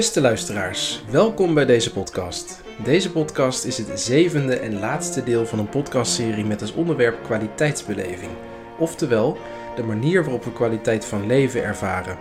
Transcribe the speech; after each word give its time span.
Beste 0.00 0.20
luisteraars, 0.20 1.02
welkom 1.10 1.54
bij 1.54 1.66
deze 1.66 1.92
podcast. 1.92 2.60
Deze 2.84 3.12
podcast 3.12 3.64
is 3.64 3.78
het 3.78 4.00
zevende 4.00 4.56
en 4.56 4.78
laatste 4.78 5.24
deel 5.24 5.46
van 5.46 5.58
een 5.58 5.68
podcastserie 5.68 6.44
met 6.44 6.60
als 6.60 6.72
onderwerp 6.72 7.22
kwaliteitsbeleving, 7.22 8.30
oftewel 8.78 9.38
de 9.76 9.82
manier 9.82 10.22
waarop 10.22 10.44
we 10.44 10.52
kwaliteit 10.52 11.04
van 11.04 11.26
leven 11.26 11.64
ervaren. 11.64 12.18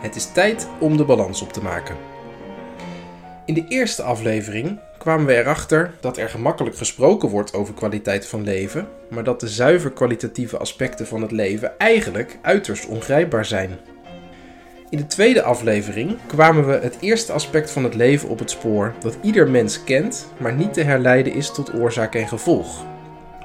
Het 0.00 0.16
is 0.16 0.32
tijd 0.32 0.68
om 0.80 0.96
de 0.96 1.04
balans 1.04 1.42
op 1.42 1.52
te 1.52 1.62
maken. 1.62 1.96
In 3.46 3.54
de 3.54 3.64
eerste 3.68 4.02
aflevering 4.02 4.78
kwamen 4.98 5.26
we 5.26 5.36
erachter 5.36 5.94
dat 6.00 6.16
er 6.16 6.28
gemakkelijk 6.28 6.76
gesproken 6.76 7.28
wordt 7.28 7.54
over 7.54 7.74
kwaliteit 7.74 8.26
van 8.26 8.44
leven, 8.44 8.88
maar 9.10 9.24
dat 9.24 9.40
de 9.40 9.48
zuiver 9.48 9.90
kwalitatieve 9.90 10.58
aspecten 10.58 11.06
van 11.06 11.22
het 11.22 11.30
leven 11.30 11.78
eigenlijk 11.78 12.38
uiterst 12.42 12.86
ongrijpbaar 12.86 13.44
zijn. 13.44 13.78
In 14.94 15.00
de 15.00 15.06
tweede 15.06 15.42
aflevering 15.42 16.16
kwamen 16.26 16.66
we 16.66 16.72
het 16.72 16.96
eerste 17.00 17.32
aspect 17.32 17.70
van 17.70 17.84
het 17.84 17.94
leven 17.94 18.28
op 18.28 18.38
het 18.38 18.50
spoor 18.50 18.94
dat 19.00 19.18
ieder 19.22 19.50
mens 19.50 19.84
kent, 19.84 20.28
maar 20.36 20.52
niet 20.52 20.72
te 20.72 20.82
herleiden 20.82 21.32
is 21.32 21.50
tot 21.50 21.74
oorzaak 21.74 22.14
en 22.14 22.28
gevolg, 22.28 22.86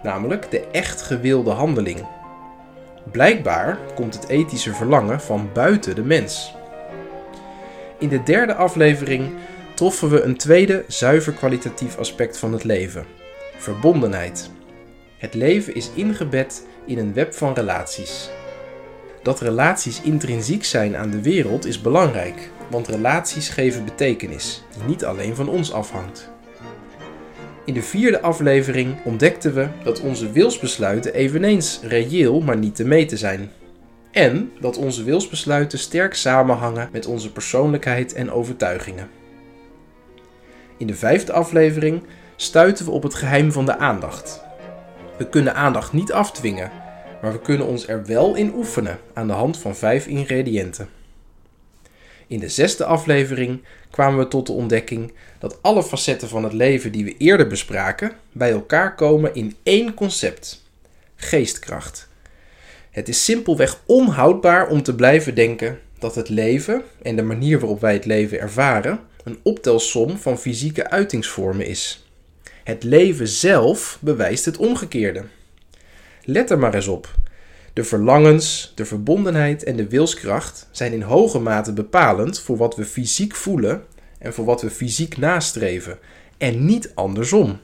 namelijk 0.03 0.51
de 0.51 0.67
echt 0.71 1.01
gewilde 1.01 1.49
handeling. 1.49 2.05
Blijkbaar 3.11 3.77
komt 3.95 4.13
het 4.13 4.27
ethische 4.27 4.73
verlangen 4.73 5.21
van 5.21 5.49
buiten 5.53 5.95
de 5.95 6.03
mens. 6.03 6.55
In 7.99 8.09
de 8.09 8.23
derde 8.23 8.55
aflevering 8.55 9.29
troffen 9.73 10.09
we 10.09 10.21
een 10.21 10.37
tweede 10.37 10.83
zuiver 10.87 11.33
kwalitatief 11.33 11.97
aspect 11.97 12.37
van 12.37 12.53
het 12.53 12.63
leven: 12.63 13.05
verbondenheid. 13.57 14.49
Het 15.17 15.33
leven 15.33 15.75
is 15.75 15.91
ingebed 15.95 16.67
in 16.85 16.97
een 16.97 17.13
web 17.13 17.33
van 17.33 17.53
relaties. 17.53 18.29
Dat 19.23 19.41
relaties 19.41 20.01
intrinsiek 20.01 20.63
zijn 20.63 20.97
aan 20.97 21.09
de 21.09 21.21
wereld 21.21 21.65
is 21.65 21.81
belangrijk, 21.81 22.51
want 22.69 22.87
relaties 22.87 23.49
geven 23.49 23.85
betekenis, 23.85 24.63
die 24.73 24.83
niet 24.87 25.05
alleen 25.05 25.35
van 25.35 25.49
ons 25.49 25.73
afhangt. 25.73 26.29
In 27.65 27.73
de 27.73 27.81
vierde 27.81 28.21
aflevering 28.21 28.95
ontdekten 29.03 29.53
we 29.53 29.67
dat 29.83 29.99
onze 29.99 30.31
wilsbesluiten 30.31 31.13
eveneens 31.13 31.79
reëel, 31.83 32.41
maar 32.41 32.57
niet 32.57 32.75
te 32.75 32.85
meten 32.85 33.17
zijn. 33.17 33.51
En 34.11 34.51
dat 34.59 34.77
onze 34.77 35.03
wilsbesluiten 35.03 35.79
sterk 35.79 36.13
samenhangen 36.13 36.89
met 36.91 37.05
onze 37.05 37.31
persoonlijkheid 37.31 38.13
en 38.13 38.31
overtuigingen. 38.31 39.09
In 40.77 40.87
de 40.87 40.95
vijfde 40.95 41.31
aflevering 41.31 42.03
stuiten 42.35 42.85
we 42.85 42.91
op 42.91 43.03
het 43.03 43.13
geheim 43.13 43.51
van 43.51 43.65
de 43.65 43.77
aandacht. 43.77 44.43
We 45.17 45.29
kunnen 45.29 45.55
aandacht 45.55 45.93
niet 45.93 46.11
afdwingen, 46.11 46.71
maar 47.21 47.31
we 47.31 47.41
kunnen 47.41 47.67
ons 47.67 47.87
er 47.87 48.05
wel 48.05 48.35
in 48.35 48.53
oefenen 48.55 48.99
aan 49.13 49.27
de 49.27 49.33
hand 49.33 49.57
van 49.57 49.75
vijf 49.75 50.07
ingrediënten. 50.07 50.89
In 52.27 52.39
de 52.39 52.49
zesde 52.49 52.85
aflevering 52.85 53.61
kwamen 53.91 54.19
we 54.19 54.27
tot 54.27 54.45
de 54.45 54.51
ontdekking 54.51 55.13
dat 55.39 55.61
alle 55.61 55.83
facetten 55.83 56.27
van 56.27 56.43
het 56.43 56.53
leven 56.53 56.91
die 56.91 57.03
we 57.03 57.17
eerder 57.17 57.47
bespraken 57.47 58.11
bij 58.31 58.51
elkaar 58.51 58.95
komen 58.95 59.35
in 59.35 59.55
één 59.63 59.93
concept: 59.93 60.63
geestkracht. 61.15 62.07
Het 62.91 63.07
is 63.07 63.23
simpelweg 63.23 63.81
onhoudbaar 63.85 64.67
om 64.67 64.83
te 64.83 64.95
blijven 64.95 65.35
denken 65.35 65.79
dat 65.99 66.15
het 66.15 66.29
leven 66.29 66.83
en 67.01 67.15
de 67.15 67.23
manier 67.23 67.59
waarop 67.59 67.81
wij 67.81 67.93
het 67.93 68.05
leven 68.05 68.39
ervaren 68.39 68.99
een 69.23 69.39
optelsom 69.43 70.17
van 70.17 70.37
fysieke 70.37 70.89
uitingsvormen 70.89 71.65
is. 71.65 72.09
Het 72.63 72.83
leven 72.83 73.27
zelf 73.27 73.97
bewijst 74.01 74.45
het 74.45 74.57
omgekeerde. 74.57 75.23
Let 76.31 76.49
er 76.49 76.59
maar 76.59 76.73
eens 76.73 76.87
op. 76.87 77.15
De 77.73 77.83
verlangens, 77.83 78.71
de 78.75 78.85
verbondenheid 78.85 79.63
en 79.63 79.75
de 79.75 79.87
wilskracht 79.87 80.67
zijn 80.71 80.93
in 80.93 81.01
hoge 81.01 81.39
mate 81.39 81.73
bepalend 81.73 82.39
voor 82.39 82.57
wat 82.57 82.75
we 82.75 82.85
fysiek 82.85 83.35
voelen 83.35 83.83
en 84.19 84.33
voor 84.33 84.45
wat 84.45 84.61
we 84.61 84.69
fysiek 84.69 85.17
nastreven, 85.17 85.97
en 86.37 86.65
niet 86.65 86.91
andersom. 86.95 87.59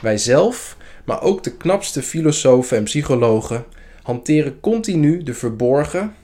Wij 0.00 0.18
zelf, 0.18 0.76
maar 1.04 1.22
ook 1.22 1.42
de 1.42 1.56
knapste 1.56 2.02
filosofen 2.02 2.76
en 2.76 2.84
psychologen, 2.84 3.64
hanteren 4.02 4.60
continu 4.60 5.22
de 5.22 5.34
verborgen, 5.34 6.14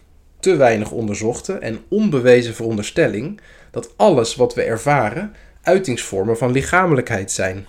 te 0.40 0.56
weinig 0.56 0.90
onderzochte 0.90 1.52
en 1.52 1.78
onbewezen 1.88 2.54
veronderstelling 2.54 3.40
dat 3.70 3.92
alles 3.96 4.34
wat 4.34 4.54
we 4.54 4.62
ervaren 4.62 5.32
uitingsvormen 5.62 6.36
van 6.36 6.52
lichamelijkheid 6.52 7.30
zijn. 7.32 7.66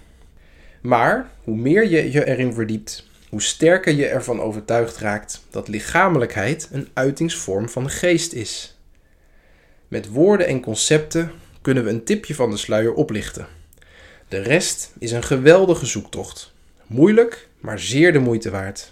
Maar 0.81 1.30
hoe 1.44 1.58
meer 1.58 1.90
je 1.90 2.12
je 2.12 2.25
erin 2.25 2.53
verdiept, 2.53 3.12
hoe 3.33 3.41
sterker 3.41 3.94
je 3.94 4.07
ervan 4.07 4.41
overtuigd 4.41 4.97
raakt 4.97 5.44
dat 5.49 5.67
lichamelijkheid 5.67 6.69
een 6.71 6.88
uitingsvorm 6.94 7.69
van 7.69 7.83
de 7.83 7.89
geest 7.89 8.33
is. 8.33 8.77
Met 9.88 10.09
woorden 10.09 10.47
en 10.47 10.61
concepten 10.61 11.31
kunnen 11.61 11.83
we 11.83 11.89
een 11.89 12.03
tipje 12.03 12.35
van 12.35 12.49
de 12.51 12.57
sluier 12.57 12.94
oplichten. 12.94 13.47
De 14.27 14.39
rest 14.39 14.91
is 14.99 15.11
een 15.11 15.23
geweldige 15.23 15.85
zoektocht. 15.85 16.53
Moeilijk, 16.88 17.47
maar 17.59 17.79
zeer 17.79 18.13
de 18.13 18.19
moeite 18.19 18.49
waard. 18.49 18.91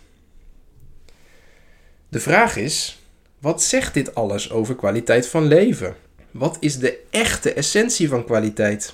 De 2.09 2.19
vraag 2.19 2.56
is: 2.56 3.02
wat 3.40 3.63
zegt 3.63 3.94
dit 3.94 4.16
alles 4.16 4.52
over 4.52 4.75
kwaliteit 4.75 5.28
van 5.28 5.46
leven? 5.46 5.96
Wat 6.31 6.58
is 6.59 6.79
de 6.79 7.00
echte 7.09 7.53
essentie 7.53 8.09
van 8.09 8.25
kwaliteit? 8.25 8.94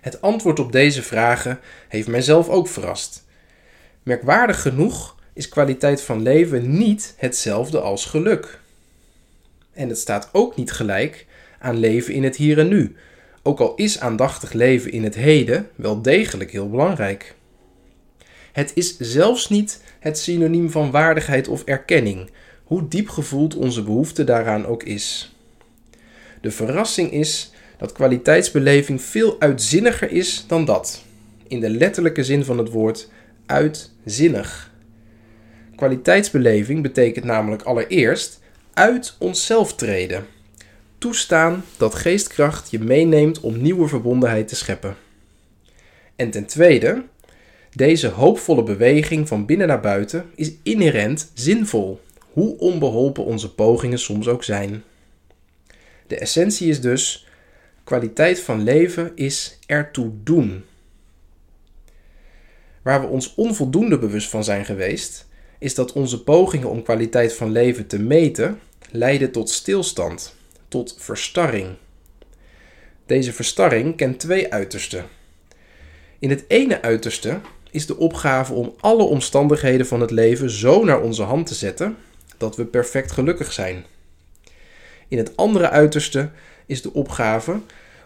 Het 0.00 0.20
antwoord 0.20 0.58
op 0.58 0.72
deze 0.72 1.02
vragen 1.02 1.60
heeft 1.88 2.08
mijzelf 2.08 2.48
ook 2.48 2.68
verrast. 2.68 3.24
Merkwaardig 4.06 4.62
genoeg 4.62 5.16
is 5.32 5.48
kwaliteit 5.48 6.02
van 6.02 6.22
leven 6.22 6.78
niet 6.78 7.14
hetzelfde 7.16 7.80
als 7.80 8.04
geluk. 8.04 8.60
En 9.72 9.88
het 9.88 9.98
staat 9.98 10.28
ook 10.32 10.56
niet 10.56 10.72
gelijk 10.72 11.26
aan 11.58 11.76
leven 11.76 12.14
in 12.14 12.24
het 12.24 12.36
hier 12.36 12.58
en 12.58 12.68
nu, 12.68 12.96
ook 13.42 13.60
al 13.60 13.74
is 13.74 14.00
aandachtig 14.00 14.52
leven 14.52 14.92
in 14.92 15.04
het 15.04 15.14
heden 15.14 15.68
wel 15.74 16.02
degelijk 16.02 16.50
heel 16.50 16.70
belangrijk. 16.70 17.34
Het 18.52 18.72
is 18.74 18.98
zelfs 18.98 19.48
niet 19.48 19.82
het 19.98 20.18
synoniem 20.18 20.70
van 20.70 20.90
waardigheid 20.90 21.48
of 21.48 21.64
erkenning, 21.64 22.30
hoe 22.64 22.88
diep 22.88 23.08
gevoeld 23.08 23.54
onze 23.54 23.82
behoefte 23.82 24.24
daaraan 24.24 24.66
ook 24.66 24.82
is. 24.82 25.34
De 26.40 26.50
verrassing 26.50 27.12
is 27.12 27.50
dat 27.78 27.92
kwaliteitsbeleving 27.92 29.02
veel 29.02 29.40
uitzinniger 29.40 30.10
is 30.10 30.44
dan 30.48 30.64
dat. 30.64 31.02
In 31.46 31.60
de 31.60 31.70
letterlijke 31.70 32.24
zin 32.24 32.44
van 32.44 32.58
het 32.58 32.70
woord 32.70 33.08
uitzinnig. 34.06 34.74
Kwaliteitsbeleving 35.76 36.82
betekent 36.82 37.24
namelijk 37.24 37.62
allereerst 37.62 38.40
uit 38.72 39.16
onszelf 39.18 39.74
treden. 39.74 40.26
Toestaan 40.98 41.64
dat 41.76 41.94
geestkracht 41.94 42.70
je 42.70 42.78
meeneemt 42.78 43.40
om 43.40 43.62
nieuwe 43.62 43.88
verbondenheid 43.88 44.48
te 44.48 44.56
scheppen. 44.56 44.96
En 46.16 46.30
ten 46.30 46.46
tweede, 46.46 47.04
deze 47.74 48.08
hoopvolle 48.08 48.62
beweging 48.62 49.28
van 49.28 49.46
binnen 49.46 49.66
naar 49.66 49.80
buiten 49.80 50.24
is 50.34 50.52
inherent 50.62 51.30
zinvol, 51.34 52.00
hoe 52.32 52.58
onbeholpen 52.58 53.24
onze 53.24 53.54
pogingen 53.54 53.98
soms 53.98 54.28
ook 54.28 54.44
zijn. 54.44 54.82
De 56.06 56.18
essentie 56.18 56.68
is 56.68 56.80
dus: 56.80 57.26
kwaliteit 57.84 58.40
van 58.40 58.62
leven 58.62 59.12
is 59.14 59.58
ertoe 59.66 60.10
doen. 60.22 60.64
Waar 62.86 63.00
we 63.00 63.06
ons 63.06 63.34
onvoldoende 63.34 63.98
bewust 63.98 64.28
van 64.28 64.44
zijn 64.44 64.64
geweest, 64.64 65.26
is 65.58 65.74
dat 65.74 65.92
onze 65.92 66.22
pogingen 66.22 66.70
om 66.70 66.82
kwaliteit 66.82 67.32
van 67.34 67.50
leven 67.50 67.86
te 67.86 67.98
meten 67.98 68.58
leiden 68.90 69.30
tot 69.30 69.50
stilstand, 69.50 70.34
tot 70.68 70.96
verstarring. 70.98 71.66
Deze 73.06 73.32
verstarring 73.32 73.96
kent 73.96 74.18
twee 74.18 74.52
uitersten. 74.52 75.04
In 76.18 76.30
het 76.30 76.44
ene 76.48 76.82
uiterste 76.82 77.40
is 77.70 77.86
de 77.86 77.96
opgave 77.96 78.52
om 78.52 78.74
alle 78.80 79.02
omstandigheden 79.02 79.86
van 79.86 80.00
het 80.00 80.10
leven 80.10 80.50
zo 80.50 80.84
naar 80.84 81.00
onze 81.00 81.22
hand 81.22 81.46
te 81.46 81.54
zetten 81.54 81.96
dat 82.36 82.56
we 82.56 82.64
perfect 82.64 83.12
gelukkig 83.12 83.52
zijn. 83.52 83.84
In 85.08 85.18
het 85.18 85.36
andere 85.36 85.70
uiterste 85.70 86.30
is 86.66 86.82
de 86.82 86.92
opgave 86.92 87.60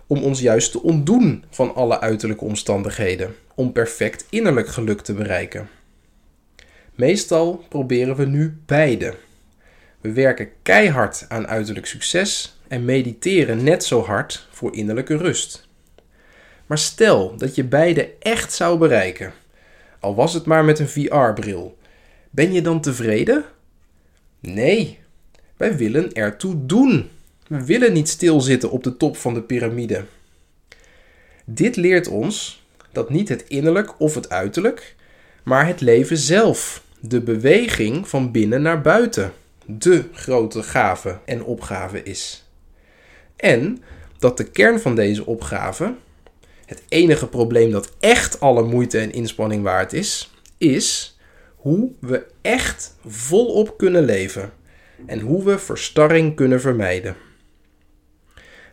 om 0.06 0.22
ons 0.22 0.40
juist 0.40 0.72
te 0.72 0.82
ontdoen 0.82 1.44
van 1.50 1.74
alle 1.74 2.00
uiterlijke 2.00 2.44
omstandigheden, 2.44 3.34
om 3.60 3.72
perfect 3.72 4.26
innerlijk 4.30 4.68
geluk 4.68 5.00
te 5.00 5.14
bereiken. 5.14 5.68
Meestal 6.94 7.64
proberen 7.68 8.16
we 8.16 8.24
nu 8.24 8.60
beide. 8.66 9.14
We 10.00 10.12
werken 10.12 10.48
keihard 10.62 11.24
aan 11.28 11.46
uiterlijk 11.46 11.86
succes 11.86 12.58
en 12.68 12.84
mediteren 12.84 13.64
net 13.64 13.84
zo 13.84 14.02
hard 14.02 14.48
voor 14.50 14.74
innerlijke 14.74 15.16
rust. 15.16 15.68
Maar 16.66 16.78
stel 16.78 17.36
dat 17.36 17.54
je 17.54 17.64
beide 17.64 18.12
echt 18.18 18.52
zou 18.52 18.78
bereiken, 18.78 19.32
al 19.98 20.14
was 20.14 20.34
het 20.34 20.44
maar 20.44 20.64
met 20.64 20.78
een 20.78 20.88
VR-bril, 20.88 21.78
ben 22.30 22.52
je 22.52 22.62
dan 22.62 22.80
tevreden? 22.80 23.44
Nee, 24.40 24.98
wij 25.56 25.76
willen 25.76 26.12
ertoe 26.12 26.66
doen. 26.66 27.10
We 27.46 27.64
willen 27.64 27.92
niet 27.92 28.08
stilzitten 28.08 28.70
op 28.70 28.84
de 28.84 28.96
top 28.96 29.16
van 29.16 29.34
de 29.34 29.42
piramide. 29.42 30.04
Dit 31.44 31.76
leert 31.76 32.08
ons 32.08 32.59
dat 32.92 33.10
niet 33.10 33.28
het 33.28 33.44
innerlijk 33.48 34.00
of 34.00 34.14
het 34.14 34.30
uiterlijk, 34.30 34.94
maar 35.42 35.66
het 35.66 35.80
leven 35.80 36.16
zelf, 36.16 36.82
de 37.00 37.20
beweging 37.20 38.08
van 38.08 38.30
binnen 38.30 38.62
naar 38.62 38.80
buiten, 38.80 39.32
de 39.66 40.04
grote 40.12 40.62
gave 40.62 41.18
en 41.24 41.44
opgave 41.44 42.02
is. 42.02 42.48
En 43.36 43.82
dat 44.18 44.36
de 44.36 44.44
kern 44.44 44.80
van 44.80 44.94
deze 44.94 45.26
opgave, 45.26 45.94
het 46.66 46.82
enige 46.88 47.26
probleem 47.26 47.70
dat 47.70 47.92
echt 48.00 48.40
alle 48.40 48.62
moeite 48.62 48.98
en 48.98 49.12
inspanning 49.12 49.62
waard 49.62 49.92
is, 49.92 50.34
is 50.58 51.18
hoe 51.56 51.90
we 52.00 52.26
echt 52.40 52.96
volop 53.06 53.78
kunnen 53.78 54.04
leven 54.04 54.52
en 55.06 55.20
hoe 55.20 55.44
we 55.44 55.58
verstarring 55.58 56.36
kunnen 56.36 56.60
vermijden. 56.60 57.16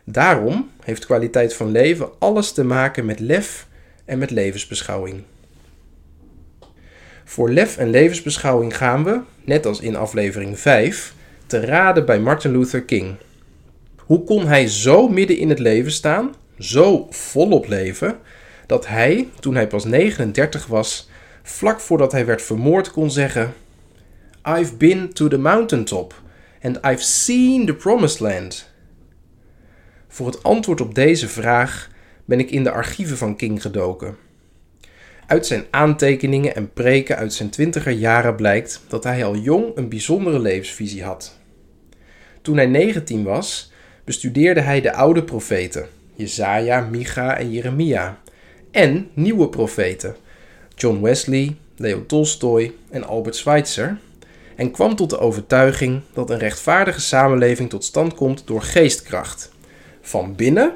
Daarom 0.04 0.70
heeft 0.82 1.06
kwaliteit 1.06 1.54
van 1.54 1.70
leven 1.70 2.10
alles 2.18 2.52
te 2.52 2.64
maken 2.64 3.06
met 3.06 3.20
lef 3.20 3.67
en 4.08 4.18
met 4.18 4.30
levensbeschouwing. 4.30 5.22
Voor 7.24 7.50
lef 7.50 7.76
en 7.76 7.90
levensbeschouwing 7.90 8.76
gaan 8.76 9.04
we, 9.04 9.20
net 9.44 9.66
als 9.66 9.80
in 9.80 9.96
aflevering 9.96 10.58
5, 10.58 11.14
te 11.46 11.60
raden 11.60 12.06
bij 12.06 12.20
Martin 12.20 12.50
Luther 12.50 12.82
King. 12.82 13.16
Hoe 13.96 14.24
kon 14.24 14.46
hij 14.46 14.66
zo 14.66 15.08
midden 15.08 15.36
in 15.36 15.48
het 15.48 15.58
leven 15.58 15.92
staan, 15.92 16.34
zo 16.58 17.06
volop 17.10 17.66
leven, 17.66 18.18
dat 18.66 18.86
hij, 18.86 19.28
toen 19.40 19.54
hij 19.54 19.66
pas 19.66 19.84
39 19.84 20.66
was, 20.66 21.08
vlak 21.42 21.80
voordat 21.80 22.12
hij 22.12 22.26
werd 22.26 22.42
vermoord 22.42 22.90
kon 22.90 23.10
zeggen: 23.10 23.54
I've 24.48 24.76
been 24.76 25.12
to 25.12 25.28
the 25.28 25.38
mountaintop 25.38 26.22
and 26.62 26.76
I've 26.84 27.02
seen 27.02 27.66
the 27.66 27.74
promised 27.74 28.20
land. 28.20 28.70
Voor 30.08 30.26
het 30.26 30.42
antwoord 30.42 30.80
op 30.80 30.94
deze 30.94 31.28
vraag 31.28 31.88
ben 32.28 32.38
ik 32.38 32.50
in 32.50 32.62
de 32.62 32.70
archieven 32.70 33.16
van 33.16 33.36
King 33.36 33.62
gedoken. 33.62 34.16
Uit 35.26 35.46
zijn 35.46 35.64
aantekeningen 35.70 36.54
en 36.54 36.72
preken 36.72 37.16
uit 37.16 37.34
zijn 37.34 37.50
twintiger 37.50 37.92
jaren 37.92 38.36
blijkt 38.36 38.80
dat 38.88 39.04
hij 39.04 39.24
al 39.24 39.36
jong 39.36 39.76
een 39.76 39.88
bijzondere 39.88 40.38
levensvisie 40.38 41.04
had. 41.04 41.38
Toen 42.42 42.56
hij 42.56 42.66
19 42.66 43.22
was, 43.22 43.72
bestudeerde 44.04 44.60
hij 44.60 44.80
de 44.80 44.92
oude 44.92 45.24
profeten, 45.24 45.86
Jesaja, 46.14 46.80
Micha 46.80 47.36
en 47.36 47.50
Jeremia, 47.50 48.18
en 48.70 49.08
nieuwe 49.14 49.48
profeten, 49.48 50.16
John 50.74 51.00
Wesley, 51.00 51.56
Leo 51.76 52.06
Tolstoy 52.06 52.74
en 52.90 53.04
Albert 53.04 53.36
Schweitzer, 53.36 53.98
en 54.56 54.70
kwam 54.70 54.96
tot 54.96 55.10
de 55.10 55.18
overtuiging 55.18 56.00
dat 56.12 56.30
een 56.30 56.38
rechtvaardige 56.38 57.00
samenleving 57.00 57.70
tot 57.70 57.84
stand 57.84 58.14
komt 58.14 58.46
door 58.46 58.62
geestkracht, 58.62 59.52
van 60.00 60.34
binnen, 60.34 60.72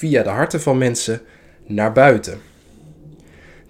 via 0.00 0.22
de 0.22 0.28
harten 0.28 0.60
van 0.60 0.78
mensen, 0.78 1.20
naar 1.66 1.92
buiten. 1.92 2.40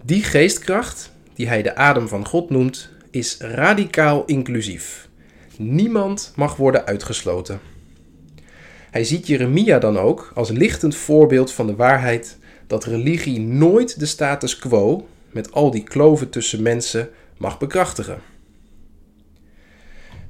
Die 0.03 0.23
geestkracht, 0.23 1.13
die 1.35 1.49
hij 1.49 1.63
de 1.63 1.75
adem 1.75 2.09
van 2.09 2.27
God 2.27 2.51
noemt, 2.51 2.91
is 3.11 3.37
radicaal 3.39 4.25
inclusief. 4.25 5.09
Niemand 5.57 6.33
mag 6.37 6.57
worden 6.57 6.87
uitgesloten. 6.87 7.61
Hij 8.91 9.05
ziet 9.05 9.27
Jeremia 9.27 9.79
dan 9.79 9.99
ook 9.99 10.31
als 10.35 10.51
lichtend 10.51 10.97
voorbeeld 10.97 11.53
van 11.53 11.67
de 11.67 11.77
waarheid 11.77 12.39
dat 12.67 12.85
religie 12.85 13.41
nooit 13.41 13.99
de 13.99 14.07
status 14.07 14.57
quo, 14.57 15.09
met 15.31 15.53
al 15.53 15.71
die 15.71 15.85
kloven 15.85 16.31
tussen 16.31 16.63
mensen, 16.63 17.09
mag 17.37 17.59
bekrachtigen. 17.59 18.21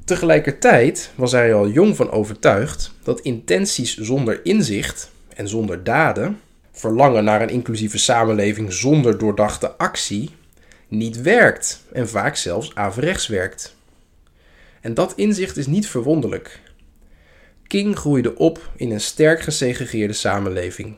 Tegelijkertijd 0.05 1.13
was 1.15 1.33
hij 1.33 1.55
al 1.55 1.69
jong 1.69 1.97
van 1.97 2.11
overtuigd 2.11 2.93
dat 3.03 3.21
intenties 3.21 3.97
zonder 3.97 4.41
inzicht 4.45 5.11
en 5.41 5.49
zonder 5.49 5.85
daden, 5.85 6.41
verlangen 6.73 7.25
naar 7.25 7.43
een 7.43 7.49
inclusieve 7.49 7.99
samenleving 7.99 8.73
zonder 8.73 9.19
doordachte 9.19 9.77
actie, 9.77 10.31
niet 10.89 11.23
werkt 11.23 11.83
en 11.93 12.09
vaak 12.09 12.37
zelfs 12.37 12.75
averechts 12.75 13.27
werkt. 13.27 13.77
En 14.81 14.95
dat 14.95 15.13
inzicht 15.17 15.57
is 15.57 15.67
niet 15.67 15.89
verwonderlijk. 15.89 16.61
King 17.67 17.97
groeide 17.97 18.37
op 18.37 18.71
in 18.77 18.91
een 18.91 19.01
sterk 19.01 19.41
gesegregeerde 19.41 20.13
samenleving. 20.13 20.97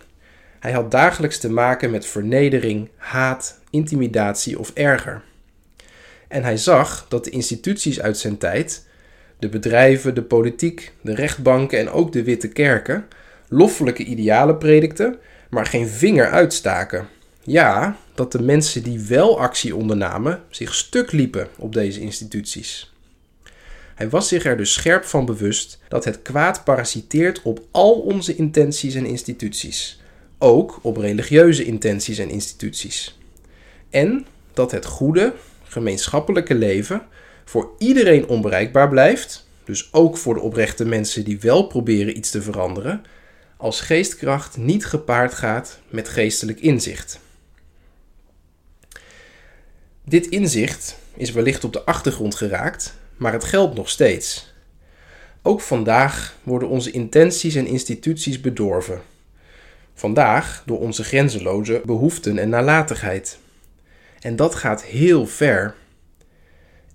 Hij 0.60 0.72
had 0.72 0.90
dagelijks 0.90 1.38
te 1.38 1.50
maken 1.50 1.90
met 1.90 2.06
vernedering, 2.06 2.88
haat, 2.96 3.60
intimidatie 3.70 4.58
of 4.58 4.70
erger. 4.74 5.22
En 6.28 6.42
hij 6.42 6.56
zag 6.56 7.06
dat 7.08 7.24
de 7.24 7.30
instituties 7.30 8.00
uit 8.00 8.18
zijn 8.18 8.38
tijd, 8.38 8.86
de 9.38 9.48
bedrijven, 9.48 10.14
de 10.14 10.22
politiek, 10.22 10.92
de 11.00 11.14
rechtbanken 11.14 11.78
en 11.78 11.90
ook 11.90 12.12
de 12.12 12.22
witte 12.22 12.48
kerken, 12.48 13.06
loffelijke 13.52 14.04
idealen 14.04 14.58
predikten, 14.58 15.18
maar 15.50 15.66
geen 15.66 15.88
vinger 15.88 16.30
uitstaken. 16.30 17.08
Ja, 17.42 17.96
dat 18.14 18.32
de 18.32 18.42
mensen 18.42 18.82
die 18.82 19.00
wel 19.00 19.40
actie 19.40 19.76
ondernamen 19.76 20.42
zich 20.50 20.74
stuk 20.74 21.12
liepen 21.12 21.48
op 21.58 21.72
deze 21.72 22.00
instituties. 22.00 22.92
Hij 23.94 24.08
was 24.08 24.28
zich 24.28 24.44
er 24.44 24.56
dus 24.56 24.72
scherp 24.72 25.04
van 25.04 25.24
bewust 25.24 25.78
dat 25.88 26.04
het 26.04 26.22
kwaad 26.22 26.64
parasiteert 26.64 27.42
op 27.42 27.60
al 27.70 27.92
onze 27.92 28.36
intenties 28.36 28.94
en 28.94 29.06
instituties, 29.06 30.00
ook 30.38 30.78
op 30.82 30.96
religieuze 30.96 31.64
intenties 31.64 32.18
en 32.18 32.30
instituties. 32.30 33.18
En 33.90 34.26
dat 34.52 34.70
het 34.70 34.84
goede, 34.84 35.34
gemeenschappelijke 35.64 36.54
leven 36.54 37.02
voor 37.44 37.70
iedereen 37.78 38.28
onbereikbaar 38.28 38.88
blijft, 38.88 39.46
dus 39.64 39.88
ook 39.92 40.16
voor 40.16 40.34
de 40.34 40.40
oprechte 40.40 40.84
mensen 40.84 41.24
die 41.24 41.40
wel 41.40 41.66
proberen 41.66 42.16
iets 42.16 42.30
te 42.30 42.42
veranderen, 42.42 43.04
als 43.62 43.80
geestkracht 43.80 44.56
niet 44.56 44.86
gepaard 44.86 45.34
gaat 45.34 45.78
met 45.88 46.08
geestelijk 46.08 46.60
inzicht. 46.60 47.20
Dit 50.04 50.26
inzicht 50.26 50.96
is 51.16 51.32
wellicht 51.32 51.64
op 51.64 51.72
de 51.72 51.84
achtergrond 51.84 52.34
geraakt 52.34 52.94
maar 53.16 53.32
het 53.32 53.44
geldt 53.44 53.74
nog 53.74 53.88
steeds. 53.88 54.52
Ook 55.42 55.60
vandaag 55.60 56.36
worden 56.42 56.68
onze 56.68 56.90
intenties 56.90 57.54
en 57.54 57.66
instituties 57.66 58.40
bedorven. 58.40 59.00
Vandaag 59.94 60.62
door 60.66 60.78
onze 60.78 61.04
grenzeloze 61.04 61.82
behoeften 61.84 62.38
en 62.38 62.48
nalatigheid. 62.48 63.38
En 64.20 64.36
dat 64.36 64.54
gaat 64.54 64.84
heel 64.84 65.26
ver. 65.26 65.74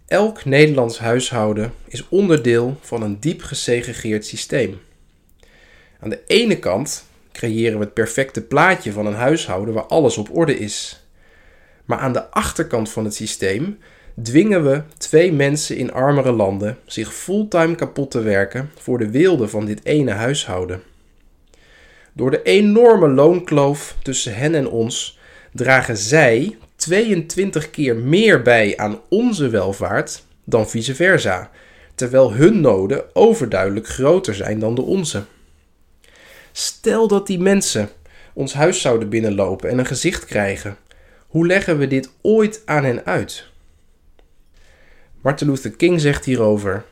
Elk 0.08 0.46
Nederlands 0.46 1.00
huishouden 1.00 1.74
is 1.88 2.10
onderdeel 2.10 2.78
van 2.82 3.02
een 3.02 3.20
diep 3.20 3.42
gesegregeerd 3.42 4.26
systeem. 4.26 4.80
Aan 6.00 6.10
de 6.10 6.22
ene 6.28 6.60
kant 6.60 7.06
creëren 7.32 7.80
we 7.80 7.84
het 7.84 7.94
perfecte 7.94 8.42
plaatje 8.42 8.92
van 8.92 9.06
een 9.06 9.14
huishouden 9.14 9.74
waar 9.74 9.86
alles 9.86 10.18
op 10.18 10.36
orde 10.36 10.58
is. 10.58 11.06
Maar 11.86 11.98
aan 11.98 12.14
de 12.14 12.30
achterkant 12.30 12.90
van 12.90 13.04
het 13.04 13.16
systeem 13.16 13.78
dwingen 14.24 14.64
we 14.64 14.82
twee 14.98 15.34
mensen 15.34 15.78
in 15.78 15.94
armere 15.94 16.32
landen 16.32 16.78
zich 16.86 17.14
fulltime 17.14 17.76
kapot 17.76 18.12
te 18.12 18.22
werken 18.22 18.72
voor 18.80 18.98
de 18.98 19.10
weelde 19.10 19.48
van 19.48 19.66
dit 19.66 19.86
ene 19.86 20.12
huishouden. 20.12 20.82
Door 22.14 22.32
de 22.32 22.42
enorme 22.44 23.08
loonkloof 23.08 23.96
tussen 24.04 24.36
hen 24.36 24.56
en 24.56 24.70
ons 24.70 25.20
dragen 25.54 25.98
zij 25.98 26.58
22 26.76 27.70
keer 27.70 27.96
meer 27.96 28.42
bij 28.42 28.78
aan 28.78 29.00
onze 29.10 29.50
welvaart 29.50 30.24
dan 30.44 30.70
vice 30.70 30.96
versa, 30.96 31.52
terwijl 31.96 32.34
hun 32.34 32.62
noden 32.62 33.16
overduidelijk 33.16 33.88
groter 33.88 34.36
zijn 34.36 34.60
dan 34.60 34.76
de 34.76 34.82
onze. 34.82 35.24
Stel 36.60 37.08
dat 37.08 37.28
die 37.28 37.40
mensen 37.40 37.90
ons 38.34 38.54
huis 38.54 38.82
zouden 38.82 39.10
binnenlopen 39.10 39.70
en 39.70 39.78
een 39.78 39.86
gezicht 39.86 40.26
krijgen. 40.26 40.78
Hoe 41.28 41.48
leggen 41.48 41.78
we 41.78 41.88
dit 41.88 42.10
ooit 42.22 42.62
aan 42.66 42.84
hen 42.84 43.06
uit? 43.06 43.46
Martin 45.22 45.48
Luther 45.48 45.72
King 45.72 46.02
zegt 46.02 46.26
hierover: 46.26 46.86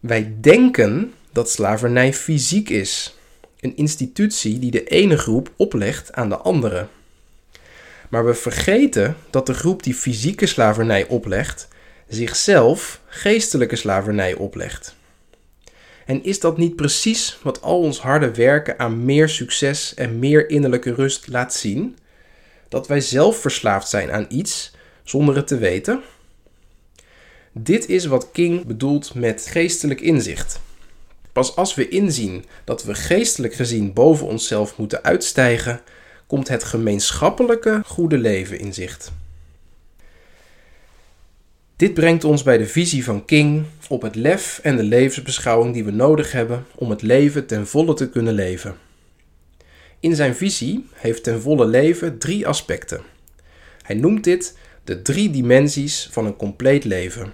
Wij 0.00 0.34
denken 0.40 1.14
dat 1.32 1.50
slavernij 1.50 2.14
fysiek 2.14 2.68
is, 2.68 3.16
een 3.60 3.76
institutie 3.76 4.58
die 4.58 4.70
de 4.70 4.84
ene 4.84 5.18
groep 5.18 5.52
oplegt 5.56 6.12
aan 6.12 6.28
de 6.28 6.36
andere. 6.36 6.86
Maar 8.08 8.26
we 8.26 8.34
vergeten 8.34 9.16
dat 9.30 9.46
de 9.46 9.54
groep 9.54 9.82
die 9.82 9.94
fysieke 9.94 10.46
slavernij 10.46 11.06
oplegt, 11.06 11.68
zichzelf 12.08 13.00
geestelijke 13.06 13.76
slavernij 13.76 14.34
oplegt. 14.34 14.96
En 16.08 16.24
is 16.24 16.40
dat 16.40 16.58
niet 16.58 16.76
precies 16.76 17.38
wat 17.42 17.62
al 17.62 17.80
ons 17.80 18.00
harde 18.00 18.34
werken 18.34 18.78
aan 18.78 19.04
meer 19.04 19.28
succes 19.28 19.94
en 19.94 20.18
meer 20.18 20.50
innerlijke 20.50 20.94
rust 20.94 21.28
laat 21.28 21.54
zien? 21.54 21.96
Dat 22.68 22.86
wij 22.86 23.00
zelf 23.00 23.36
verslaafd 23.36 23.88
zijn 23.88 24.12
aan 24.12 24.26
iets 24.28 24.72
zonder 25.02 25.36
het 25.36 25.46
te 25.46 25.58
weten? 25.58 26.00
Dit 27.52 27.88
is 27.88 28.06
wat 28.06 28.30
King 28.30 28.64
bedoelt 28.64 29.14
met 29.14 29.46
geestelijk 29.46 30.00
inzicht. 30.00 30.60
Pas 31.32 31.56
als 31.56 31.74
we 31.74 31.88
inzien 31.88 32.44
dat 32.64 32.84
we 32.84 32.94
geestelijk 32.94 33.54
gezien 33.54 33.92
boven 33.92 34.26
onszelf 34.26 34.76
moeten 34.78 35.04
uitstijgen, 35.04 35.80
komt 36.26 36.48
het 36.48 36.64
gemeenschappelijke 36.64 37.82
goede 37.84 38.18
leven 38.18 38.58
in 38.58 38.74
zicht. 38.74 39.12
Dit 41.78 41.94
brengt 41.94 42.24
ons 42.24 42.42
bij 42.42 42.58
de 42.58 42.66
visie 42.66 43.04
van 43.04 43.24
King 43.24 43.64
op 43.88 44.02
het 44.02 44.14
lef 44.14 44.60
en 44.62 44.76
de 44.76 44.82
levensbeschouwing 44.82 45.74
die 45.74 45.84
we 45.84 45.90
nodig 45.90 46.32
hebben 46.32 46.66
om 46.74 46.90
het 46.90 47.02
leven 47.02 47.46
ten 47.46 47.66
volle 47.66 47.94
te 47.94 48.08
kunnen 48.08 48.34
leven. 48.34 48.76
In 50.00 50.14
zijn 50.14 50.34
visie 50.34 50.86
heeft 50.94 51.22
ten 51.22 51.40
volle 51.40 51.66
leven 51.66 52.18
drie 52.18 52.46
aspecten. 52.46 53.00
Hij 53.82 53.96
noemt 53.96 54.24
dit 54.24 54.56
de 54.84 55.02
drie 55.02 55.30
dimensies 55.30 56.08
van 56.10 56.26
een 56.26 56.36
compleet 56.36 56.84
leven. 56.84 57.32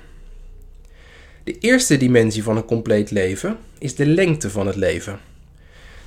De 1.44 1.58
eerste 1.58 1.96
dimensie 1.96 2.42
van 2.42 2.56
een 2.56 2.64
compleet 2.64 3.10
leven 3.10 3.56
is 3.78 3.94
de 3.94 4.06
lengte 4.06 4.50
van 4.50 4.66
het 4.66 4.76
leven. 4.76 5.18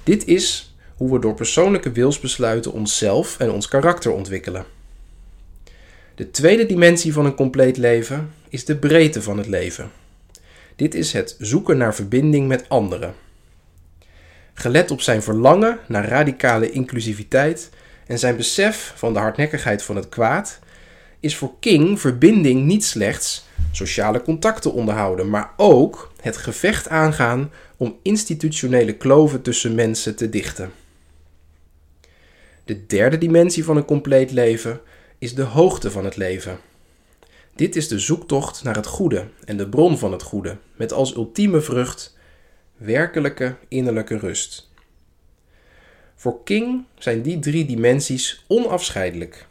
Dit 0.04 0.26
is 0.26 0.76
hoe 0.96 1.12
we 1.14 1.20
door 1.20 1.34
persoonlijke 1.34 1.92
wilsbesluiten 1.92 2.72
onszelf 2.72 3.40
en 3.40 3.52
ons 3.52 3.68
karakter 3.68 4.12
ontwikkelen. 4.12 4.77
De 6.18 6.32
tweede 6.32 6.66
dimensie 6.66 7.14
van 7.14 7.26
een 7.26 7.36
compleet 7.36 7.78
leven 7.78 8.34
is 8.50 8.66
de 8.66 8.78
breedte 8.78 9.22
van 9.22 9.38
het 9.38 9.48
leven. 9.48 9.92
Dit 10.76 10.96
is 10.96 11.14
het 11.14 11.36
zoeken 11.40 11.78
naar 11.78 11.96
verbinding 11.96 12.48
met 12.48 12.70
anderen. 12.70 13.14
Gelet 14.54 14.92
op 14.92 15.02
zijn 15.02 15.24
verlangen 15.24 15.80
naar 15.88 16.08
radicale 16.08 16.72
inclusiviteit 16.72 17.70
en 18.08 18.20
zijn 18.20 18.36
besef 18.36 18.94
van 18.96 19.14
de 19.14 19.20
hardnekkigheid 19.20 19.84
van 19.84 19.96
het 19.96 20.10
kwaad, 20.10 20.60
is 21.20 21.36
voor 21.36 21.52
King 21.60 22.00
verbinding 22.00 22.66
niet 22.66 22.86
slechts 22.86 23.46
sociale 23.72 24.22
contacten 24.22 24.74
onderhouden, 24.74 25.30
maar 25.30 25.52
ook 25.58 26.12
het 26.22 26.38
gevecht 26.38 26.90
aangaan 26.90 27.52
om 27.78 27.98
institutionele 28.02 28.94
kloven 28.94 29.42
tussen 29.42 29.76
mensen 29.76 30.16
te 30.16 30.30
dichten. 30.30 30.72
De 32.66 32.86
derde 32.86 33.18
dimensie 33.18 33.64
van 33.64 33.78
een 33.78 33.86
compleet 33.86 34.32
leven 34.32 34.82
is 35.20 35.36
de 35.36 35.42
hoogte 35.42 35.92
van 35.92 36.06
het 36.06 36.16
leven. 36.16 36.60
Dit 37.56 37.76
is 37.76 37.88
de 37.88 38.00
zoektocht 38.00 38.64
naar 38.64 38.76
het 38.76 38.86
goede 38.86 39.28
en 39.46 39.58
de 39.58 39.70
bron 39.70 39.98
van 39.98 40.12
het 40.12 40.24
goede, 40.24 40.58
met 40.76 40.94
als 40.94 41.16
ultieme 41.16 41.62
vrucht 41.62 42.18
werkelijke 42.76 43.56
innerlijke 43.68 44.18
rust. 44.18 44.70
Voor 46.16 46.44
King 46.44 46.84
zijn 46.98 47.22
die 47.22 47.40
drie 47.40 47.66
dimensies 47.66 48.44
onafscheidelijk. 48.48 49.48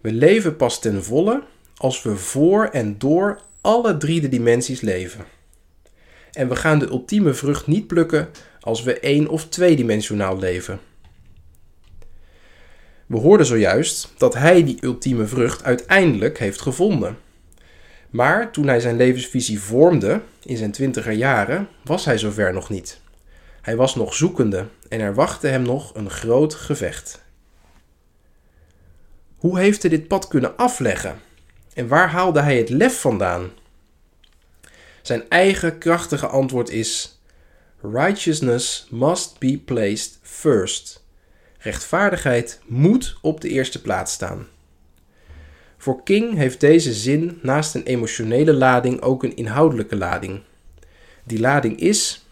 We 0.00 0.12
leven 0.12 0.56
pas 0.56 0.80
ten 0.80 1.04
volle 1.04 1.42
als 1.76 2.02
we 2.02 2.16
voor 2.16 2.64
en 2.64 2.98
door 2.98 3.40
alle 3.60 3.96
drie 3.96 4.20
de 4.20 4.28
dimensies 4.28 4.80
leven. 4.80 5.24
En 6.32 6.48
we 6.48 6.56
gaan 6.56 6.78
de 6.78 6.88
ultieme 6.88 7.34
vrucht 7.34 7.66
niet 7.66 7.86
plukken 7.86 8.28
als 8.60 8.82
we 8.82 9.00
één- 9.00 9.28
of 9.28 9.48
tweedimensionaal 9.48 10.38
leven. 10.38 10.80
We 13.12 13.18
hoorden 13.18 13.46
zojuist 13.46 14.12
dat 14.16 14.34
hij 14.34 14.64
die 14.64 14.78
ultieme 14.80 15.26
vrucht 15.26 15.64
uiteindelijk 15.64 16.38
heeft 16.38 16.60
gevonden. 16.60 17.18
Maar 18.10 18.52
toen 18.52 18.66
hij 18.66 18.80
zijn 18.80 18.96
levensvisie 18.96 19.60
vormde 19.60 20.20
in 20.42 20.56
zijn 20.56 20.72
twintiger 20.72 21.12
jaren, 21.12 21.68
was 21.84 22.04
hij 22.04 22.18
zover 22.18 22.52
nog 22.52 22.68
niet. 22.68 23.00
Hij 23.62 23.76
was 23.76 23.94
nog 23.94 24.14
zoekende 24.14 24.66
en 24.88 25.00
er 25.00 25.14
wachtte 25.14 25.46
hem 25.46 25.62
nog 25.62 25.94
een 25.94 26.10
groot 26.10 26.54
gevecht. 26.54 27.22
Hoe 29.36 29.58
heeft 29.58 29.82
hij 29.82 29.90
dit 29.90 30.08
pad 30.08 30.28
kunnen 30.28 30.56
afleggen? 30.56 31.20
En 31.74 31.88
waar 31.88 32.08
haalde 32.08 32.40
hij 32.40 32.56
het 32.56 32.68
lef 32.68 33.00
vandaan? 33.00 33.50
Zijn 35.02 35.28
eigen 35.28 35.78
krachtige 35.78 36.26
antwoord 36.26 36.70
is: 36.70 37.20
Righteousness 37.82 38.86
must 38.90 39.38
be 39.38 39.58
placed 39.58 40.18
first. 40.22 41.01
Rechtvaardigheid 41.62 42.60
moet 42.66 43.18
op 43.20 43.40
de 43.40 43.48
eerste 43.48 43.80
plaats 43.80 44.12
staan. 44.12 44.46
Voor 45.76 46.02
King 46.02 46.34
heeft 46.34 46.60
deze 46.60 46.92
zin 46.92 47.38
naast 47.42 47.74
een 47.74 47.82
emotionele 47.82 48.52
lading 48.52 49.00
ook 49.00 49.22
een 49.22 49.36
inhoudelijke 49.36 49.96
lading. 49.96 50.40
Die 51.24 51.40
lading 51.40 51.80
is: 51.80 52.26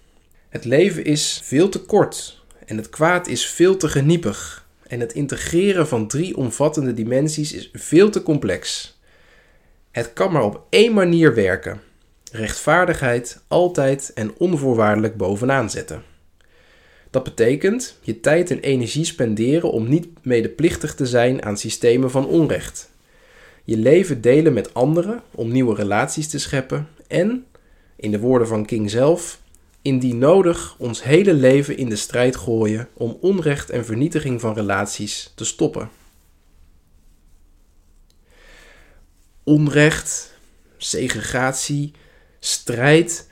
het 0.49 0.65
leven 0.65 1.05
is 1.05 1.41
veel 1.45 1.69
te 1.69 1.81
kort 1.81 2.43
en 2.67 2.77
het 2.77 2.89
kwaad 2.89 3.27
is 3.27 3.47
veel 3.47 3.77
te 3.77 3.89
geniepig. 3.89 4.69
En 4.87 5.01
het 5.01 5.13
integreren 5.13 5.89
van 5.89 6.09
drie 6.09 6.37
omvattende 6.37 6.95
dimensies 6.95 7.53
is 7.53 7.71
veel 7.73 8.11
te 8.11 8.23
complex. 8.23 8.95
Het 9.91 10.13
kan 10.13 10.33
maar 10.33 10.45
op 10.45 10.67
één 10.71 10.93
manier 10.93 11.35
werken: 11.35 11.81
rechtvaardigheid 12.33 13.41
altijd 13.49 14.13
en 14.15 14.35
onvoorwaardelijk 14.39 15.17
bovenaan 15.17 15.71
zetten. 15.71 16.03
Dat 17.11 17.23
betekent 17.23 17.99
je 18.01 18.21
tijd 18.21 18.51
en 18.51 18.61
energie 18.61 19.05
spenderen 19.05 19.71
om 19.71 19.89
niet 19.89 20.09
medeplichtig 20.23 20.95
te 20.95 21.07
zijn 21.07 21.45
aan 21.45 21.57
systemen 21.57 22.11
van 22.11 22.27
onrecht. 22.27 22.91
Je 23.65 23.77
leven 23.77 24.21
delen 24.21 24.53
met 24.53 24.75
anderen 24.75 25.23
om 25.31 25.53
nieuwe 25.53 25.75
relaties 25.75 26.29
te 26.29 26.39
scheppen 26.39 26.89
en, 27.07 27.47
in 27.97 28.11
de 28.11 28.19
woorden 28.19 28.49
van 28.49 28.67
King 28.67 28.91
zelf, 28.91 29.41
indien 29.83 30.19
nodig 30.19 30.75
ons 30.79 31.03
hele 31.03 31.35
leven 31.35 31.77
in 31.77 31.89
de 31.89 31.97
strijd 31.97 32.37
gooien 32.37 32.89
om 32.93 33.19
onrecht 33.21 33.71
en 33.71 33.85
vernietiging 33.85 34.41
van 34.41 34.55
relaties 34.55 35.33
te 35.35 35.45
stoppen. 35.45 35.91
Onrecht, 39.45 40.39
segregatie, 40.77 41.93
strijd. 42.39 43.29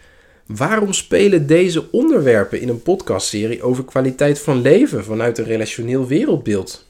Waarom 0.48 0.92
spelen 0.92 1.46
deze 1.46 1.90
onderwerpen 1.90 2.60
in 2.60 2.68
een 2.68 2.82
podcastserie 2.82 3.62
over 3.62 3.84
kwaliteit 3.84 4.40
van 4.40 4.60
leven 4.60 5.04
vanuit 5.04 5.38
een 5.38 5.44
relationeel 5.44 6.06
wereldbeeld? 6.06 6.86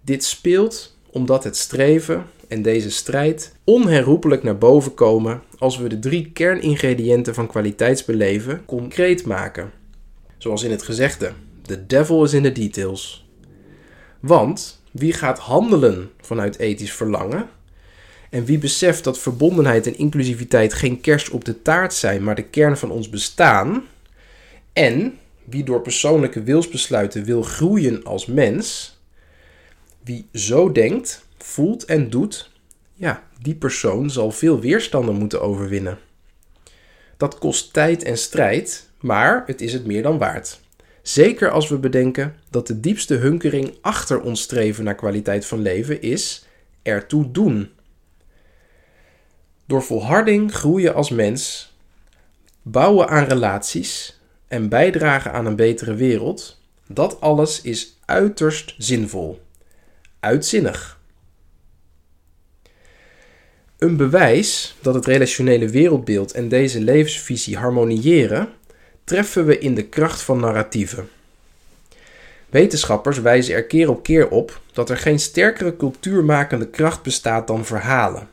Dit 0.00 0.24
speelt 0.24 0.96
omdat 1.10 1.44
het 1.44 1.56
streven 1.56 2.26
en 2.48 2.62
deze 2.62 2.90
strijd 2.90 3.54
onherroepelijk 3.64 4.42
naar 4.42 4.58
boven 4.58 4.94
komen 4.94 5.42
als 5.58 5.78
we 5.78 5.88
de 5.88 5.98
drie 5.98 6.30
kerningrediënten 6.30 7.34
van 7.34 7.46
kwaliteitsbeleven 7.46 8.64
concreet 8.64 9.26
maken. 9.26 9.70
Zoals 10.38 10.62
in 10.62 10.70
het 10.70 10.82
gezegde: 10.82 11.32
The 11.62 11.86
devil 11.86 12.24
is 12.24 12.32
in 12.32 12.42
the 12.42 12.52
details. 12.52 13.26
Want 14.20 14.82
wie 14.90 15.12
gaat 15.12 15.38
handelen 15.38 16.10
vanuit 16.20 16.58
ethisch 16.58 16.92
verlangen? 16.92 17.48
En 18.32 18.44
wie 18.44 18.58
beseft 18.58 19.04
dat 19.04 19.18
verbondenheid 19.18 19.86
en 19.86 19.98
inclusiviteit 19.98 20.72
geen 20.72 21.00
kerst 21.00 21.30
op 21.30 21.44
de 21.44 21.62
taart 21.62 21.94
zijn, 21.94 22.24
maar 22.24 22.34
de 22.34 22.44
kern 22.44 22.76
van 22.76 22.90
ons 22.90 23.08
bestaan? 23.08 23.84
En 24.72 25.18
wie 25.44 25.64
door 25.64 25.80
persoonlijke 25.80 26.42
wilsbesluiten 26.42 27.24
wil 27.24 27.42
groeien 27.42 28.04
als 28.04 28.26
mens? 28.26 28.96
Wie 30.04 30.28
zo 30.32 30.72
denkt, 30.72 31.26
voelt 31.38 31.84
en 31.84 32.10
doet, 32.10 32.50
ja, 32.94 33.22
die 33.42 33.54
persoon 33.54 34.10
zal 34.10 34.30
veel 34.30 34.60
weerstanden 34.60 35.14
moeten 35.14 35.42
overwinnen. 35.42 35.98
Dat 37.16 37.38
kost 37.38 37.72
tijd 37.72 38.02
en 38.02 38.18
strijd, 38.18 38.88
maar 39.00 39.42
het 39.46 39.60
is 39.60 39.72
het 39.72 39.86
meer 39.86 40.02
dan 40.02 40.18
waard. 40.18 40.60
Zeker 41.02 41.50
als 41.50 41.68
we 41.68 41.78
bedenken 41.78 42.36
dat 42.50 42.66
de 42.66 42.80
diepste 42.80 43.14
hunkering 43.14 43.74
achter 43.80 44.20
ons 44.20 44.42
streven 44.42 44.84
naar 44.84 44.94
kwaliteit 44.94 45.46
van 45.46 45.62
leven 45.62 46.02
is 46.02 46.46
ertoe 46.82 47.30
doen. 47.30 47.70
Door 49.66 49.82
volharding 49.82 50.54
groeien 50.54 50.94
als 50.94 51.10
mens, 51.10 51.72
bouwen 52.62 53.08
aan 53.08 53.24
relaties 53.24 54.20
en 54.48 54.68
bijdragen 54.68 55.32
aan 55.32 55.46
een 55.46 55.56
betere 55.56 55.94
wereld, 55.94 56.60
dat 56.86 57.20
alles 57.20 57.60
is 57.60 57.98
uiterst 58.04 58.74
zinvol. 58.78 59.40
Uitzinnig. 60.20 61.00
Een 63.78 63.96
bewijs 63.96 64.76
dat 64.80 64.94
het 64.94 65.06
relationele 65.06 65.68
wereldbeeld 65.68 66.32
en 66.32 66.48
deze 66.48 66.80
levensvisie 66.80 67.56
harmoniëren, 67.56 68.48
treffen 69.04 69.46
we 69.46 69.58
in 69.58 69.74
de 69.74 69.84
kracht 69.84 70.22
van 70.22 70.40
narratieven. 70.40 71.08
Wetenschappers 72.50 73.20
wijzen 73.20 73.54
er 73.54 73.64
keer 73.64 73.90
op 73.90 74.02
keer 74.02 74.28
op 74.28 74.60
dat 74.72 74.90
er 74.90 74.96
geen 74.96 75.18
sterkere 75.18 75.76
cultuurmakende 75.76 76.68
kracht 76.68 77.02
bestaat 77.02 77.46
dan 77.46 77.64
verhalen. 77.64 78.28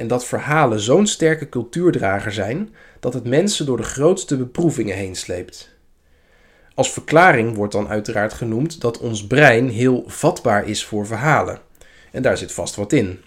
En 0.00 0.06
dat 0.06 0.24
verhalen 0.24 0.80
zo'n 0.80 1.06
sterke 1.06 1.48
cultuurdrager 1.48 2.32
zijn 2.32 2.74
dat 3.00 3.14
het 3.14 3.24
mensen 3.24 3.66
door 3.66 3.76
de 3.76 3.82
grootste 3.82 4.36
beproevingen 4.36 4.96
heen 4.96 5.16
sleept. 5.16 5.74
Als 6.74 6.92
verklaring 6.92 7.56
wordt 7.56 7.72
dan 7.72 7.88
uiteraard 7.88 8.32
genoemd 8.32 8.80
dat 8.80 8.98
ons 8.98 9.26
brein 9.26 9.68
heel 9.68 10.04
vatbaar 10.06 10.68
is 10.68 10.84
voor 10.84 11.06
verhalen. 11.06 11.58
En 12.12 12.22
daar 12.22 12.36
zit 12.36 12.52
vast 12.52 12.74
wat 12.74 12.92
in. 12.92 13.20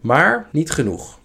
Maar 0.00 0.48
niet 0.52 0.70
genoeg. 0.70 1.18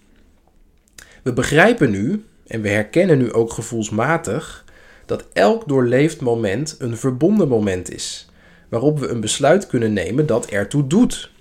We 1.23 1.33
begrijpen 1.33 1.91
nu, 1.91 2.25
en 2.47 2.61
we 2.61 2.69
herkennen 2.69 3.17
nu 3.17 3.33
ook 3.33 3.53
gevoelsmatig, 3.53 4.65
dat 5.05 5.25
elk 5.33 5.67
doorleefd 5.67 6.21
moment 6.21 6.75
een 6.79 6.97
verbonden 6.97 7.47
moment 7.47 7.93
is, 7.93 8.29
waarop 8.69 8.99
we 8.99 9.07
een 9.07 9.21
besluit 9.21 9.67
kunnen 9.67 9.93
nemen 9.93 10.25
dat 10.25 10.45
ertoe 10.45 10.87
doet. 10.87 11.31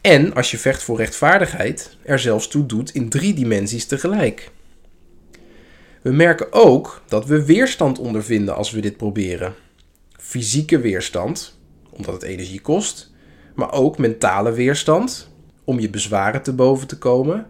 En 0.00 0.34
als 0.34 0.50
je 0.50 0.58
vecht 0.58 0.82
voor 0.82 0.96
rechtvaardigheid, 0.96 1.96
er 2.02 2.18
zelfs 2.18 2.48
toe 2.48 2.66
doet 2.66 2.90
in 2.90 3.08
drie 3.08 3.34
dimensies 3.34 3.86
tegelijk. 3.86 4.50
We 6.02 6.12
merken 6.12 6.52
ook 6.52 7.02
dat 7.08 7.26
we 7.26 7.44
weerstand 7.44 7.98
ondervinden 7.98 8.56
als 8.56 8.70
we 8.70 8.80
dit 8.80 8.96
proberen. 8.96 9.54
Fysieke 10.16 10.80
weerstand, 10.80 11.58
omdat 11.90 12.14
het 12.14 12.22
energie 12.22 12.60
kost, 12.60 13.10
maar 13.54 13.72
ook 13.72 13.98
mentale 13.98 14.52
weerstand, 14.52 15.30
om 15.64 15.80
je 15.80 15.90
bezwaren 15.90 16.42
te 16.42 16.52
boven 16.52 16.86
te 16.86 16.98
komen, 16.98 17.46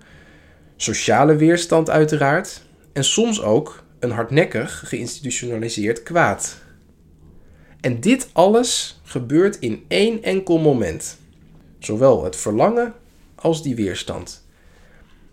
sociale 0.77 1.37
weerstand 1.37 1.91
uiteraard, 1.91 2.63
en 2.93 3.05
soms 3.05 3.43
ook 3.43 3.83
een 3.99 4.11
hardnekkig 4.11 4.83
geïnstitutionaliseerd 4.87 6.03
kwaad. 6.03 6.59
En 7.81 8.01
dit 8.01 8.29
alles 8.33 9.01
gebeurt 9.05 9.59
in 9.59 9.85
één 9.89 10.23
enkel 10.23 10.59
moment. 10.59 11.19
Zowel 11.81 12.25
het 12.25 12.37
verlangen 12.37 12.95
als 13.35 13.63
die 13.63 13.75
weerstand. 13.75 14.47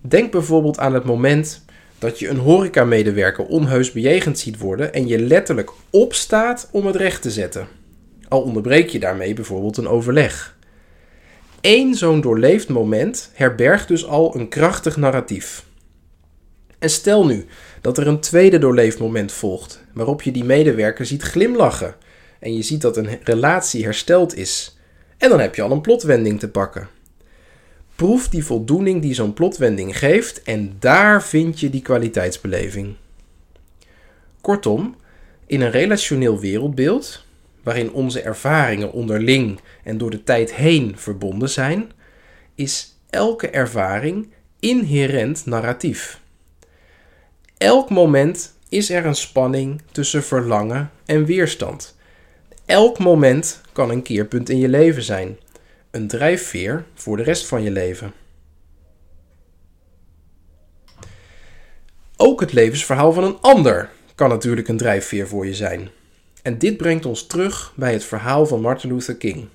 Denk 0.02 0.32
bijvoorbeeld 0.32 0.80
aan 0.80 0.94
het 0.94 1.04
moment 1.04 1.66
Dat 2.00 2.20
je 2.20 2.28
een 2.28 2.38
horecamedewerker 2.38 3.46
onheus 3.46 3.92
bejegend 3.92 4.40
ziet 4.40 4.58
worden 4.58 4.94
en 4.94 5.08
je 5.08 5.20
letterlijk 5.20 5.72
opstaat 5.90 6.70
om 6.72 6.86
het 6.86 6.96
recht 6.96 7.22
te 7.22 7.32
zetten. 7.32 7.68
Al 8.28 8.42
onderbreek 8.42 8.90
je 8.90 9.00
daarmee 9.00 9.34
bijvoorbeeld 9.34 9.78
een 9.78 9.88
overleg. 9.88 10.58
Eén 11.62 11.96
zo'n 11.96 12.22
doorleefd 12.22 12.70
moment 12.70 13.30
herbergt 13.34 13.88
dus 13.88 14.06
al 14.06 14.36
een 14.36 14.50
krachtig 14.50 14.98
narratief. 14.98 15.66
En 16.80 16.90
stel 16.90 17.26
nu 17.26 17.46
dat 17.82 17.98
er 17.98 18.08
een 18.08 18.20
tweede 18.20 18.58
doorleefd 18.58 19.00
moment 19.00 19.32
volgt, 19.32 19.84
waarop 19.94 20.22
je 20.22 20.32
die 20.32 20.44
medewerker 20.44 21.06
ziet 21.06 21.22
glimlachen 21.22 21.96
en 22.40 22.56
je 22.56 22.62
ziet 22.62 22.82
dat 22.82 22.98
een 22.98 23.20
relatie 23.24 23.84
hersteld 23.84 24.36
is. 24.36 24.77
En 25.18 25.30
dan 25.30 25.40
heb 25.40 25.56
je 25.56 25.62
al 25.62 25.72
een 25.72 25.82
plotwending 25.82 26.40
te 26.40 26.50
pakken. 26.50 26.88
Proef 27.96 28.30
die 28.30 28.46
voldoening 28.46 29.02
die 29.02 29.14
zo'n 29.14 29.34
plotwending 29.34 29.98
geeft 29.98 30.44
en 30.44 30.76
daar 30.80 31.24
vind 31.24 31.60
je 31.60 31.70
die 31.70 31.82
kwaliteitsbeleving. 31.82 32.96
Kortom, 34.42 34.96
in 35.46 35.62
een 35.62 35.72
relationeel 35.72 36.40
wereldbeeld, 36.40 37.26
waarin 37.64 37.92
onze 37.92 38.22
ervaringen 38.22 38.92
onderling 38.92 39.60
en 39.84 39.98
door 39.98 40.10
de 40.10 40.24
tijd 40.24 40.54
heen 40.54 40.98
verbonden 40.98 41.50
zijn, 41.50 41.92
is 42.56 42.98
elke 43.10 43.50
ervaring 43.50 44.30
inherent 44.60 45.46
narratief. 45.46 46.22
Elk 47.58 47.90
moment 47.90 48.54
is 48.70 48.90
er 48.90 49.06
een 49.06 49.16
spanning 49.16 49.82
tussen 49.92 50.24
verlangen 50.24 50.92
en 51.06 51.26
weerstand. 51.26 51.97
Elk 52.68 53.00
moment 53.00 53.62
kan 53.72 53.90
een 53.90 54.02
keerpunt 54.02 54.50
in 54.50 54.58
je 54.58 54.68
leven 54.68 55.04
zijn, 55.04 55.38
een 55.92 56.08
drijfveer 56.08 56.84
voor 56.94 57.18
de 57.18 57.24
rest 57.24 57.46
van 57.46 57.64
je 57.64 57.72
leven. 57.72 58.14
Ook 62.18 62.40
het 62.40 62.54
levensverhaal 62.54 63.14
van 63.14 63.24
een 63.24 63.38
ander 63.42 63.90
kan 64.16 64.30
natuurlijk 64.30 64.68
een 64.68 64.78
drijfveer 64.78 65.28
voor 65.28 65.46
je 65.46 65.54
zijn. 65.54 65.90
En 66.42 66.58
dit 66.58 66.78
brengt 66.78 67.06
ons 67.06 67.28
terug 67.28 67.74
bij 67.76 67.94
het 67.94 68.04
verhaal 68.04 68.46
van 68.46 68.62
Martin 68.62 68.94
Luther 68.94 69.16
King. 69.16 69.48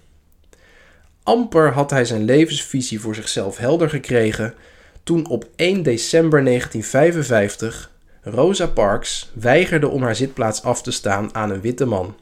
Amper 1.23 1.73
had 1.73 1.91
hij 1.91 2.05
zijn 2.05 2.25
levensvisie 2.25 3.01
voor 3.01 3.15
zichzelf 3.15 3.57
helder 3.57 3.91
gekregen 3.91 4.55
toen 5.03 5.29
op 5.29 5.49
1 5.57 5.83
december 5.83 6.45
1955 6.45 7.91
Rosa 8.23 8.67
Parks 8.67 9.31
weigerde 9.35 9.89
om 9.89 10.03
haar 10.03 10.17
zitplaats 10.17 10.63
af 10.63 10.83
te 10.83 10.91
staan 10.91 11.35
aan 11.35 11.51
een 11.51 11.61
witte 11.61 11.85
man. 11.85 12.15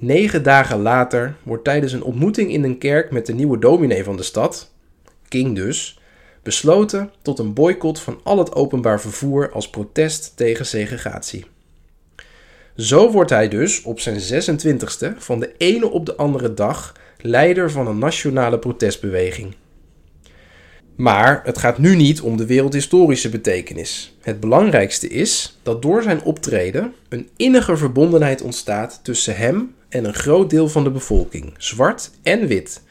Negen 0.00 0.42
dagen 0.42 0.80
later 0.82 1.36
wordt 1.42 1.64
tijdens 1.64 1.92
een 1.92 2.02
ontmoeting 2.02 2.52
in 2.52 2.64
een 2.64 2.78
kerk 2.78 3.10
met 3.10 3.26
de 3.26 3.34
nieuwe 3.34 3.58
dominee 3.58 4.04
van 4.04 4.16
de 4.16 4.22
stad, 4.22 4.70
King 5.28 5.54
dus, 5.54 6.00
besloten 6.42 7.10
tot 7.22 7.38
een 7.38 7.52
boycott 7.52 8.00
van 8.00 8.20
al 8.22 8.38
het 8.38 8.54
openbaar 8.54 9.00
vervoer 9.00 9.52
als 9.52 9.70
protest 9.70 10.32
tegen 10.36 10.66
segregatie. 10.66 11.44
Zo 12.76 13.10
wordt 13.10 13.30
hij 13.30 13.48
dus 13.48 13.82
op 13.82 14.00
zijn 14.00 14.20
26e 14.20 15.16
van 15.16 15.40
de 15.40 15.52
ene 15.56 15.90
op 15.90 16.06
de 16.06 16.16
andere 16.16 16.54
dag 16.54 16.94
leider 17.20 17.70
van 17.70 17.86
een 17.86 17.98
nationale 17.98 18.58
protestbeweging. 18.58 19.54
Maar 20.96 21.40
het 21.44 21.58
gaat 21.58 21.78
nu 21.78 21.96
niet 21.96 22.20
om 22.20 22.36
de 22.36 22.46
wereldhistorische 22.46 23.28
betekenis. 23.28 24.16
Het 24.20 24.40
belangrijkste 24.40 25.08
is 25.08 25.58
dat 25.62 25.82
door 25.82 26.02
zijn 26.02 26.22
optreden 26.22 26.94
een 27.08 27.28
innige 27.36 27.76
verbondenheid 27.76 28.42
ontstaat 28.42 29.00
tussen 29.02 29.36
hem 29.36 29.74
en 29.88 30.04
een 30.04 30.14
groot 30.14 30.50
deel 30.50 30.68
van 30.68 30.84
de 30.84 30.90
bevolking, 30.90 31.54
zwart 31.56 32.10
en 32.22 32.46
wit. 32.46 32.82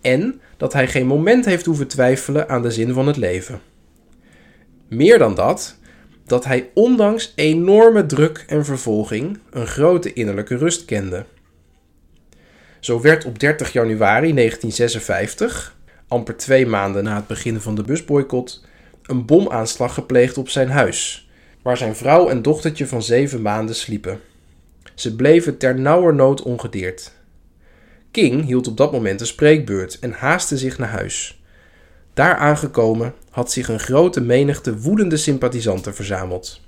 En 0.00 0.40
dat 0.56 0.72
hij 0.72 0.88
geen 0.88 1.06
moment 1.06 1.44
heeft 1.44 1.66
hoeven 1.66 1.88
twijfelen 1.88 2.48
aan 2.48 2.62
de 2.62 2.70
zin 2.70 2.92
van 2.92 3.06
het 3.06 3.16
leven. 3.16 3.60
Meer 4.88 5.18
dan 5.18 5.34
dat, 5.34 5.76
dat 6.26 6.44
hij 6.44 6.70
ondanks 6.74 7.32
enorme 7.36 8.06
druk 8.06 8.44
en 8.46 8.64
vervolging 8.64 9.38
een 9.50 9.66
grote 9.66 10.12
innerlijke 10.12 10.56
rust 10.56 10.84
kende. 10.84 11.24
Zo 12.80 13.00
werd 13.00 13.24
op 13.24 13.38
30 13.38 13.72
januari 13.72 14.34
1956, 14.34 15.76
amper 16.08 16.36
twee 16.36 16.66
maanden 16.66 17.04
na 17.04 17.16
het 17.16 17.26
begin 17.26 17.60
van 17.60 17.74
de 17.74 17.82
busboycott, 17.82 18.64
een 19.02 19.26
bomaanslag 19.26 19.94
gepleegd 19.94 20.38
op 20.38 20.48
zijn 20.48 20.70
huis, 20.70 21.30
waar 21.62 21.76
zijn 21.76 21.96
vrouw 21.96 22.28
en 22.28 22.42
dochtertje 22.42 22.86
van 22.86 23.02
zeven 23.02 23.42
maanden 23.42 23.74
sliepen. 23.74 24.20
Ze 24.94 25.16
bleven 25.16 25.58
ter 25.58 25.80
nauwernood 25.80 26.42
ongedeerd. 26.42 27.12
King 28.10 28.44
hield 28.44 28.66
op 28.66 28.76
dat 28.76 28.92
moment 28.92 29.20
een 29.20 29.26
spreekbeurt 29.26 29.98
en 29.98 30.12
haastte 30.12 30.58
zich 30.58 30.78
naar 30.78 30.88
huis. 30.88 31.42
Daar 32.14 32.36
aangekomen 32.36 33.14
had 33.30 33.52
zich 33.52 33.68
een 33.68 33.80
grote 33.80 34.20
menigte 34.20 34.78
woedende 34.78 35.16
sympathisanten 35.16 35.94
verzameld. 35.94 36.60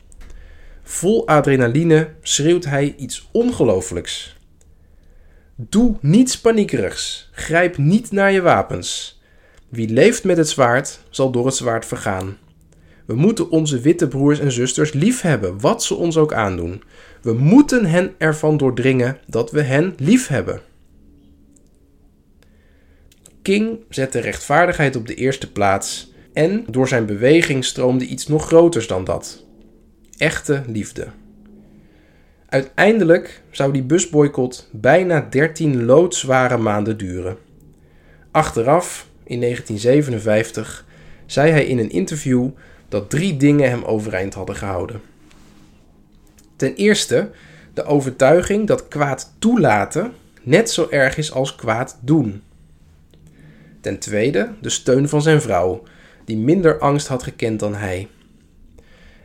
Vol 0.82 1.26
adrenaline 1.26 2.08
schreeuwt 2.22 2.64
hij 2.64 2.94
iets 2.98 3.28
ongelooflijks. 3.32 4.36
Doe 5.56 5.96
niets 6.00 6.40
paniekerigs, 6.40 7.30
grijp 7.32 7.76
niet 7.76 8.12
naar 8.12 8.32
je 8.32 8.40
wapens. 8.40 9.20
Wie 9.68 9.88
leeft 9.88 10.24
met 10.24 10.36
het 10.36 10.48
zwaard, 10.48 11.00
zal 11.10 11.30
door 11.30 11.46
het 11.46 11.54
zwaard 11.54 11.86
vergaan. 11.86 12.38
We 13.04 13.14
moeten 13.14 13.50
onze 13.50 13.80
witte 13.80 14.08
broers 14.08 14.38
en 14.38 14.52
zusters 14.52 14.92
lief 14.92 15.20
hebben, 15.20 15.60
wat 15.60 15.84
ze 15.84 15.94
ons 15.94 16.16
ook 16.16 16.32
aandoen. 16.32 16.82
We 17.22 17.32
moeten 17.32 17.84
hen 17.84 18.14
ervan 18.18 18.56
doordringen 18.56 19.18
dat 19.26 19.50
we 19.50 19.62
hen 19.62 19.94
lief 19.98 20.26
hebben. 20.26 20.60
King 23.42 23.78
zette 23.88 24.18
rechtvaardigheid 24.18 24.96
op 24.96 25.06
de 25.06 25.14
eerste 25.14 25.52
plaats 25.52 26.12
en 26.32 26.64
door 26.70 26.88
zijn 26.88 27.06
beweging 27.06 27.64
stroomde 27.64 28.06
iets 28.06 28.26
nog 28.26 28.46
groters 28.46 28.86
dan 28.86 29.04
dat: 29.04 29.44
echte 30.16 30.62
liefde. 30.66 31.06
Uiteindelijk 32.48 33.42
zou 33.50 33.72
die 33.72 33.82
busboycott 33.82 34.68
bijna 34.72 35.26
13 35.30 35.84
loodzware 35.84 36.56
maanden 36.56 36.98
duren. 36.98 37.36
Achteraf, 38.30 39.08
in 39.24 39.40
1957, 39.40 40.84
zei 41.26 41.50
hij 41.50 41.66
in 41.66 41.78
een 41.78 41.90
interview 41.90 42.48
dat 42.94 43.10
drie 43.10 43.36
dingen 43.36 43.70
hem 43.70 43.84
overeind 43.84 44.34
hadden 44.34 44.56
gehouden. 44.56 45.00
Ten 46.56 46.74
eerste 46.74 47.30
de 47.72 47.84
overtuiging 47.84 48.66
dat 48.66 48.88
kwaad 48.88 49.32
toelaten 49.38 50.12
net 50.42 50.70
zo 50.70 50.86
erg 50.90 51.16
is 51.16 51.32
als 51.32 51.54
kwaad 51.54 51.98
doen. 52.00 52.42
Ten 53.80 53.98
tweede 53.98 54.52
de 54.60 54.68
steun 54.68 55.08
van 55.08 55.22
zijn 55.22 55.40
vrouw, 55.40 55.82
die 56.24 56.36
minder 56.36 56.78
angst 56.78 57.06
had 57.06 57.22
gekend 57.22 57.60
dan 57.60 57.74
hij. 57.74 58.08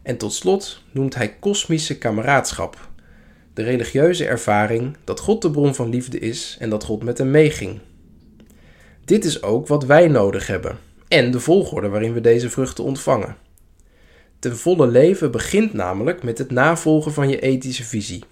En 0.04 0.18
tot 0.18 0.34
slot 0.34 0.84
noemt 0.92 1.16
hij 1.16 1.36
kosmische 1.40 1.98
kameraadschap, 1.98 2.90
de 3.54 3.64
religieuze 3.64 4.26
ervaring 4.26 4.98
dat 5.04 5.20
God 5.20 5.42
de 5.42 5.52
bron 5.52 5.76
van 5.76 5.90
liefde 5.90 6.20
is 6.20 6.58
en 6.60 6.70
dat 6.70 6.84
God 6.84 7.04
met 7.04 7.18
hem 7.18 7.32
meeging. 7.32 7.80
Dit 9.06 9.26
is 9.26 9.44
ook 9.44 9.68
wat 9.68 9.86
wij 9.86 10.08
nodig 10.08 10.48
hebben 10.48 10.78
en 11.08 11.32
de 11.32 11.40
volgorde 11.40 11.90
waarin 11.90 12.14
we 12.14 12.22
deze 12.22 12.50
vruchten 12.50 12.84
ontvangen. 12.84 13.36
Ten 14.40 14.58
volle 14.58 14.88
leven 14.88 15.32
begint 15.32 15.74
namelijk 15.74 16.24
met 16.24 16.38
het 16.38 16.52
navolgen 16.52 17.14
van 17.14 17.30
je 17.30 17.40
ethische 17.40 17.84
visie. 17.84 18.24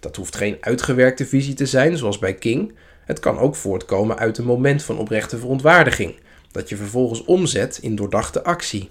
Dat 0.00 0.16
hoeft 0.16 0.36
geen 0.36 0.56
uitgewerkte 0.60 1.26
visie 1.26 1.54
te 1.54 1.66
zijn, 1.66 1.96
zoals 1.96 2.18
bij 2.18 2.34
King. 2.34 2.74
Het 3.04 3.20
kan 3.20 3.38
ook 3.38 3.56
voortkomen 3.56 4.18
uit 4.18 4.38
een 4.38 4.44
moment 4.44 4.82
van 4.82 4.98
oprechte 4.98 5.38
verontwaardiging, 5.38 6.14
dat 6.50 6.68
je 6.68 6.76
vervolgens 6.76 7.24
omzet 7.24 7.78
in 7.82 7.96
doordachte 7.96 8.44
actie. 8.44 8.90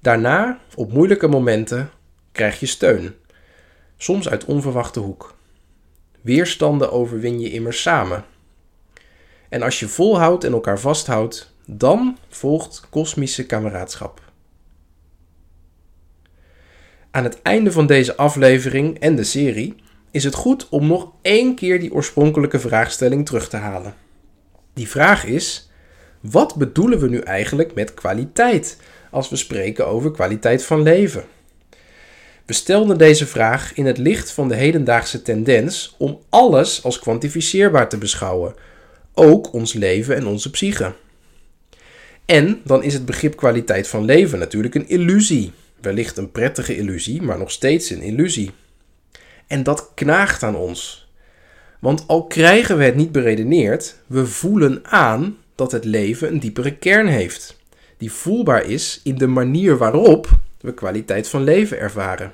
Daarna, 0.00 0.60
op 0.74 0.92
moeilijke 0.92 1.28
momenten, 1.28 1.90
krijg 2.32 2.60
je 2.60 2.66
steun, 2.66 3.14
soms 3.96 4.28
uit 4.28 4.44
onverwachte 4.44 5.00
hoek. 5.00 5.34
Weerstanden 6.20 6.92
overwin 6.92 7.40
je 7.40 7.50
immers 7.50 7.82
samen. 7.82 8.24
En 9.48 9.62
als 9.62 9.80
je 9.80 9.88
volhoudt 9.88 10.44
en 10.44 10.52
elkaar 10.52 10.78
vasthoudt, 10.78 11.54
dan 11.66 12.18
volgt 12.28 12.86
kosmische 12.90 13.46
kameraadschap. 13.46 14.31
Aan 17.14 17.24
het 17.24 17.42
einde 17.42 17.72
van 17.72 17.86
deze 17.86 18.16
aflevering 18.16 18.98
en 18.98 19.16
de 19.16 19.24
serie 19.24 19.74
is 20.10 20.24
het 20.24 20.34
goed 20.34 20.68
om 20.68 20.86
nog 20.86 21.12
één 21.22 21.54
keer 21.54 21.80
die 21.80 21.92
oorspronkelijke 21.92 22.58
vraagstelling 22.58 23.26
terug 23.26 23.48
te 23.48 23.56
halen. 23.56 23.94
Die 24.74 24.88
vraag 24.88 25.24
is: 25.24 25.70
wat 26.20 26.56
bedoelen 26.56 26.98
we 26.98 27.08
nu 27.08 27.18
eigenlijk 27.18 27.74
met 27.74 27.94
kwaliteit 27.94 28.76
als 29.10 29.28
we 29.28 29.36
spreken 29.36 29.86
over 29.86 30.10
kwaliteit 30.10 30.64
van 30.64 30.82
leven? 30.82 31.24
We 32.46 32.52
stelden 32.52 32.98
deze 32.98 33.26
vraag 33.26 33.74
in 33.74 33.86
het 33.86 33.98
licht 33.98 34.30
van 34.30 34.48
de 34.48 34.54
hedendaagse 34.54 35.22
tendens 35.22 35.94
om 35.98 36.20
alles 36.28 36.84
als 36.84 36.98
kwantificeerbaar 36.98 37.88
te 37.88 37.98
beschouwen, 37.98 38.54
ook 39.14 39.52
ons 39.52 39.72
leven 39.72 40.16
en 40.16 40.26
onze 40.26 40.50
psyche. 40.50 40.94
En 42.24 42.60
dan 42.64 42.82
is 42.82 42.94
het 42.94 43.04
begrip 43.04 43.36
kwaliteit 43.36 43.88
van 43.88 44.04
leven 44.04 44.38
natuurlijk 44.38 44.74
een 44.74 44.88
illusie. 44.88 45.52
Wellicht 45.82 46.16
een 46.16 46.30
prettige 46.30 46.76
illusie, 46.76 47.22
maar 47.22 47.38
nog 47.38 47.50
steeds 47.50 47.90
een 47.90 48.02
illusie. 48.02 48.50
En 49.46 49.62
dat 49.62 49.90
knaagt 49.94 50.42
aan 50.42 50.56
ons. 50.56 51.10
Want 51.78 52.04
al 52.06 52.26
krijgen 52.26 52.78
we 52.78 52.84
het 52.84 52.94
niet 52.94 53.12
beredeneerd, 53.12 53.96
we 54.06 54.26
voelen 54.26 54.84
aan 54.84 55.36
dat 55.54 55.72
het 55.72 55.84
leven 55.84 56.28
een 56.28 56.40
diepere 56.40 56.76
kern 56.76 57.06
heeft, 57.06 57.60
die 57.96 58.12
voelbaar 58.12 58.64
is 58.64 59.00
in 59.04 59.18
de 59.18 59.26
manier 59.26 59.76
waarop 59.76 60.38
we 60.60 60.74
kwaliteit 60.74 61.28
van 61.28 61.44
leven 61.44 61.78
ervaren. 61.78 62.32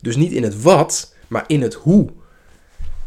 Dus 0.00 0.16
niet 0.16 0.32
in 0.32 0.42
het 0.42 0.62
wat, 0.62 1.14
maar 1.28 1.44
in 1.46 1.62
het 1.62 1.74
hoe. 1.74 2.08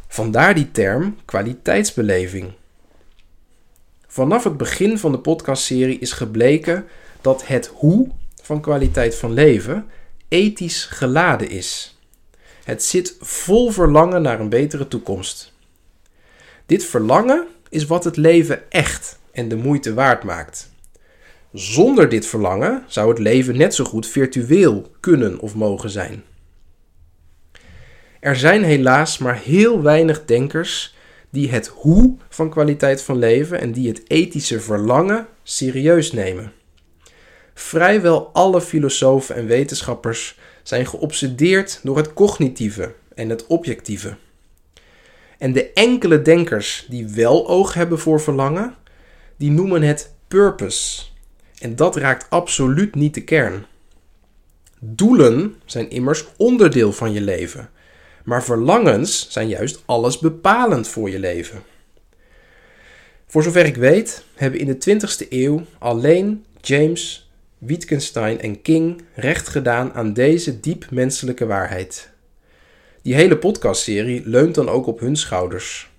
Vandaar 0.08 0.56
die 0.56 0.72
term 0.72 1.16
kwaliteitsbeleving. 1.26 2.52
Vanaf 4.08 4.44
het 4.44 4.58
begin 4.58 4.98
van 4.98 5.12
de 5.12 5.20
podcastserie 5.20 6.00
is 6.00 6.12
gebleken 6.12 6.86
dat 7.22 7.48
het 7.48 7.72
hoe 7.74 8.10
van 8.48 8.62
kwaliteit 8.62 9.16
van 9.16 9.34
leven 9.34 9.86
ethisch 10.28 10.86
geladen 10.86 11.50
is. 11.50 11.98
Het 12.64 12.84
zit 12.84 13.16
vol 13.20 13.72
verlangen 13.72 14.22
naar 14.22 14.40
een 14.40 14.50
betere 14.50 14.88
toekomst. 14.88 15.54
Dit 16.66 16.86
verlangen 16.86 17.48
is 17.70 17.86
wat 17.86 18.04
het 18.04 18.18
leven 18.18 18.72
echt 18.72 19.20
en 19.32 19.48
de 19.48 19.56
moeite 19.56 19.94
waard 19.94 20.24
maakt. 20.24 20.72
Zonder 21.54 22.10
dit 22.10 22.26
verlangen 22.26 22.84
zou 22.88 23.10
het 23.10 23.20
leven 23.20 23.58
net 23.58 23.76
zo 23.76 23.84
goed 23.84 24.08
virtueel 24.08 24.92
kunnen 25.00 25.40
of 25.40 25.56
mogen 25.56 25.90
zijn. 25.90 26.24
Er 28.20 28.36
zijn 28.36 28.64
helaas 28.64 29.18
maar 29.18 29.38
heel 29.38 29.82
weinig 29.82 30.26
denkers 30.26 30.96
die 31.30 31.50
het 31.50 31.68
hoe 31.68 32.18
van 32.30 32.50
kwaliteit 32.50 33.02
van 33.02 33.18
leven 33.18 33.60
en 33.60 33.72
die 33.72 33.88
het 33.88 34.10
ethische 34.10 34.60
verlangen 34.60 35.28
serieus 35.44 36.12
nemen. 36.12 36.52
Vrijwel 37.60 38.30
alle 38.34 38.62
filosofen 38.62 39.36
en 39.36 39.46
wetenschappers 39.46 40.38
zijn 40.64 40.88
geobsedeerd 40.88 41.80
door 41.84 41.98
het 41.98 42.14
cognitieve 42.14 42.94
en 43.16 43.30
het 43.30 43.48
objectieve. 43.48 44.16
En 45.38 45.54
de 45.54 45.74
enkele 45.74 46.22
denkers 46.22 46.86
die 46.90 47.08
wel 47.08 47.48
oog 47.48 47.74
hebben 47.74 48.00
voor 48.00 48.22
verlangen, 48.22 48.76
die 49.38 49.52
noemen 49.52 49.82
het 49.82 50.14
purpose. 50.28 51.04
En 51.60 51.76
dat 51.76 51.96
raakt 51.96 52.30
absoluut 52.30 52.96
niet 52.96 53.14
de 53.14 53.24
kern. 53.24 53.66
Doelen 54.80 55.56
zijn 55.66 55.90
immers 55.90 56.26
onderdeel 56.38 56.92
van 56.92 57.14
je 57.14 57.22
leven, 57.22 57.70
maar 58.24 58.44
verlangens 58.44 59.28
zijn 59.30 59.48
juist 59.48 59.84
alles 59.86 60.20
bepalend 60.20 60.88
voor 60.88 61.10
je 61.10 61.20
leven. 61.20 61.64
Voor 63.28 63.44
zover 63.44 63.66
ik 63.66 63.76
weet, 63.76 64.24
hebben 64.36 64.60
in 64.60 64.78
de 64.80 65.00
20e 65.00 65.28
eeuw 65.30 65.66
alleen 65.80 66.46
James, 66.62 67.27
Wittgenstein 67.58 68.42
en 68.42 68.62
King 68.62 69.02
recht 69.14 69.48
gedaan 69.48 69.94
aan 69.94 70.14
deze 70.14 70.60
diep 70.60 70.88
menselijke 70.92 71.46
waarheid. 71.46 72.10
Die 73.02 73.16
hele 73.16 73.38
podcastserie 73.38 74.22
leunt 74.26 74.56
dan 74.56 74.70
ook 74.70 74.88
op 74.88 75.00
hun 75.00 75.16
schouders. 75.16 75.90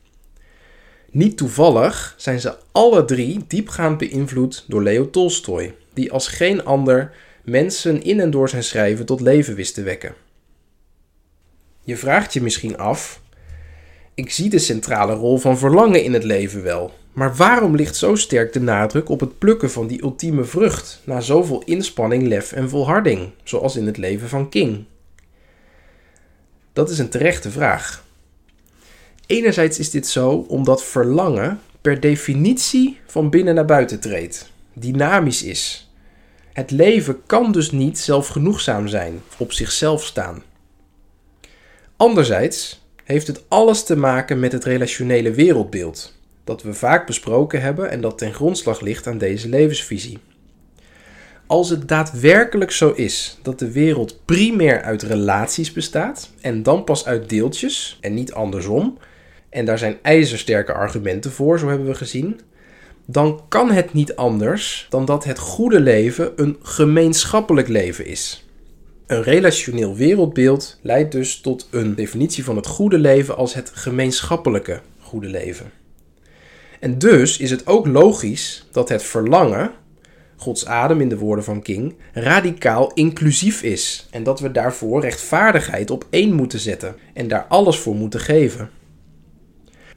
Niet 1.10 1.36
toevallig 1.36 2.14
zijn 2.16 2.40
ze 2.40 2.56
alle 2.72 3.04
drie 3.04 3.44
diepgaand 3.46 3.98
beïnvloed 3.98 4.64
door 4.68 4.82
Leo 4.82 5.10
Tolstoy, 5.10 5.74
die 5.94 6.12
als 6.12 6.28
geen 6.28 6.64
ander 6.64 7.12
mensen 7.44 8.02
in 8.02 8.20
en 8.20 8.30
door 8.30 8.48
zijn 8.48 8.64
schrijven 8.64 9.06
tot 9.06 9.20
leven 9.20 9.54
wist 9.54 9.74
te 9.74 9.82
wekken. 9.82 10.14
Je 11.84 11.96
vraagt 11.96 12.32
je 12.32 12.42
misschien 12.42 12.78
af: 12.78 13.20
ik 14.14 14.30
zie 14.30 14.50
de 14.50 14.58
centrale 14.58 15.14
rol 15.14 15.38
van 15.38 15.58
verlangen 15.58 16.02
in 16.02 16.12
het 16.12 16.24
leven 16.24 16.62
wel, 16.62 16.94
maar 17.18 17.36
waarom 17.36 17.76
ligt 17.76 17.96
zo 17.96 18.14
sterk 18.14 18.52
de 18.52 18.60
nadruk 18.60 19.08
op 19.08 19.20
het 19.20 19.38
plukken 19.38 19.70
van 19.70 19.86
die 19.86 20.02
ultieme 20.02 20.44
vrucht 20.44 21.02
na 21.04 21.20
zoveel 21.20 21.62
inspanning, 21.64 22.26
lef 22.26 22.52
en 22.52 22.68
volharding, 22.68 23.30
zoals 23.42 23.76
in 23.76 23.86
het 23.86 23.96
leven 23.96 24.28
van 24.28 24.48
King? 24.48 24.84
Dat 26.72 26.90
is 26.90 26.98
een 26.98 27.08
terechte 27.08 27.50
vraag. 27.50 28.04
Enerzijds 29.26 29.78
is 29.78 29.90
dit 29.90 30.06
zo 30.06 30.30
omdat 30.48 30.84
verlangen 30.84 31.60
per 31.80 32.00
definitie 32.00 33.00
van 33.06 33.30
binnen 33.30 33.54
naar 33.54 33.64
buiten 33.64 34.00
treedt, 34.00 34.50
dynamisch 34.72 35.42
is. 35.42 35.90
Het 36.52 36.70
leven 36.70 37.22
kan 37.26 37.52
dus 37.52 37.70
niet 37.70 37.98
zelfgenoegzaam 37.98 38.88
zijn, 38.88 39.20
op 39.38 39.52
zichzelf 39.52 40.04
staan. 40.04 40.42
Anderzijds 41.96 42.86
heeft 43.04 43.26
het 43.26 43.42
alles 43.48 43.84
te 43.84 43.96
maken 43.96 44.40
met 44.40 44.52
het 44.52 44.64
relationele 44.64 45.30
wereldbeeld, 45.30 46.16
dat 46.48 46.62
we 46.62 46.74
vaak 46.74 47.06
besproken 47.06 47.60
hebben 47.60 47.90
en 47.90 48.00
dat 48.00 48.18
ten 48.18 48.34
grondslag 48.34 48.80
ligt 48.80 49.06
aan 49.06 49.18
deze 49.18 49.48
levensvisie. 49.48 50.18
Als 51.46 51.70
het 51.70 51.88
daadwerkelijk 51.88 52.70
zo 52.70 52.90
is 52.90 53.38
dat 53.42 53.58
de 53.58 53.70
wereld 53.70 54.24
primair 54.24 54.82
uit 54.82 55.02
relaties 55.02 55.72
bestaat 55.72 56.30
en 56.40 56.62
dan 56.62 56.84
pas 56.84 57.06
uit 57.06 57.28
deeltjes 57.28 57.98
en 58.00 58.14
niet 58.14 58.32
andersom, 58.32 58.98
en 59.50 59.64
daar 59.64 59.78
zijn 59.78 59.98
ijzersterke 60.02 60.72
argumenten 60.72 61.30
voor, 61.30 61.58
zo 61.58 61.68
hebben 61.68 61.86
we 61.86 61.94
gezien, 61.94 62.40
dan 63.06 63.40
kan 63.48 63.70
het 63.70 63.92
niet 63.92 64.16
anders 64.16 64.86
dan 64.90 65.04
dat 65.04 65.24
het 65.24 65.38
goede 65.38 65.80
leven 65.80 66.32
een 66.36 66.56
gemeenschappelijk 66.62 67.68
leven 67.68 68.06
is. 68.06 68.46
Een 69.06 69.22
relationeel 69.22 69.96
wereldbeeld 69.96 70.78
leidt 70.82 71.12
dus 71.12 71.40
tot 71.40 71.68
een 71.70 71.94
definitie 71.94 72.44
van 72.44 72.56
het 72.56 72.66
goede 72.66 72.98
leven 72.98 73.36
als 73.36 73.54
het 73.54 73.70
gemeenschappelijke 73.74 74.80
goede 75.00 75.28
leven. 75.28 75.70
En 76.80 76.98
dus 76.98 77.38
is 77.38 77.50
het 77.50 77.66
ook 77.66 77.86
logisch 77.86 78.66
dat 78.72 78.88
het 78.88 79.02
verlangen, 79.02 79.70
Gods 80.36 80.66
adem 80.66 81.00
in 81.00 81.08
de 81.08 81.18
woorden 81.18 81.44
van 81.44 81.62
King, 81.62 81.94
radicaal 82.12 82.92
inclusief 82.92 83.62
is 83.62 84.08
en 84.10 84.22
dat 84.22 84.40
we 84.40 84.50
daarvoor 84.50 85.00
rechtvaardigheid 85.00 85.90
op 85.90 86.06
één 86.10 86.32
moeten 86.32 86.58
zetten 86.58 86.96
en 87.14 87.28
daar 87.28 87.46
alles 87.48 87.78
voor 87.78 87.94
moeten 87.94 88.20
geven. 88.20 88.70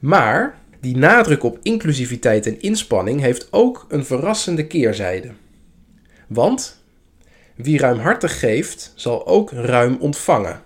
Maar 0.00 0.58
die 0.80 0.96
nadruk 0.96 1.42
op 1.42 1.58
inclusiviteit 1.62 2.46
en 2.46 2.60
inspanning 2.60 3.20
heeft 3.20 3.48
ook 3.50 3.86
een 3.88 4.04
verrassende 4.04 4.66
keerzijde. 4.66 5.30
Want 6.26 6.82
wie 7.54 7.78
ruimhartig 7.78 8.38
geeft, 8.38 8.92
zal 8.94 9.26
ook 9.26 9.50
ruim 9.50 9.96
ontvangen. 10.00 10.62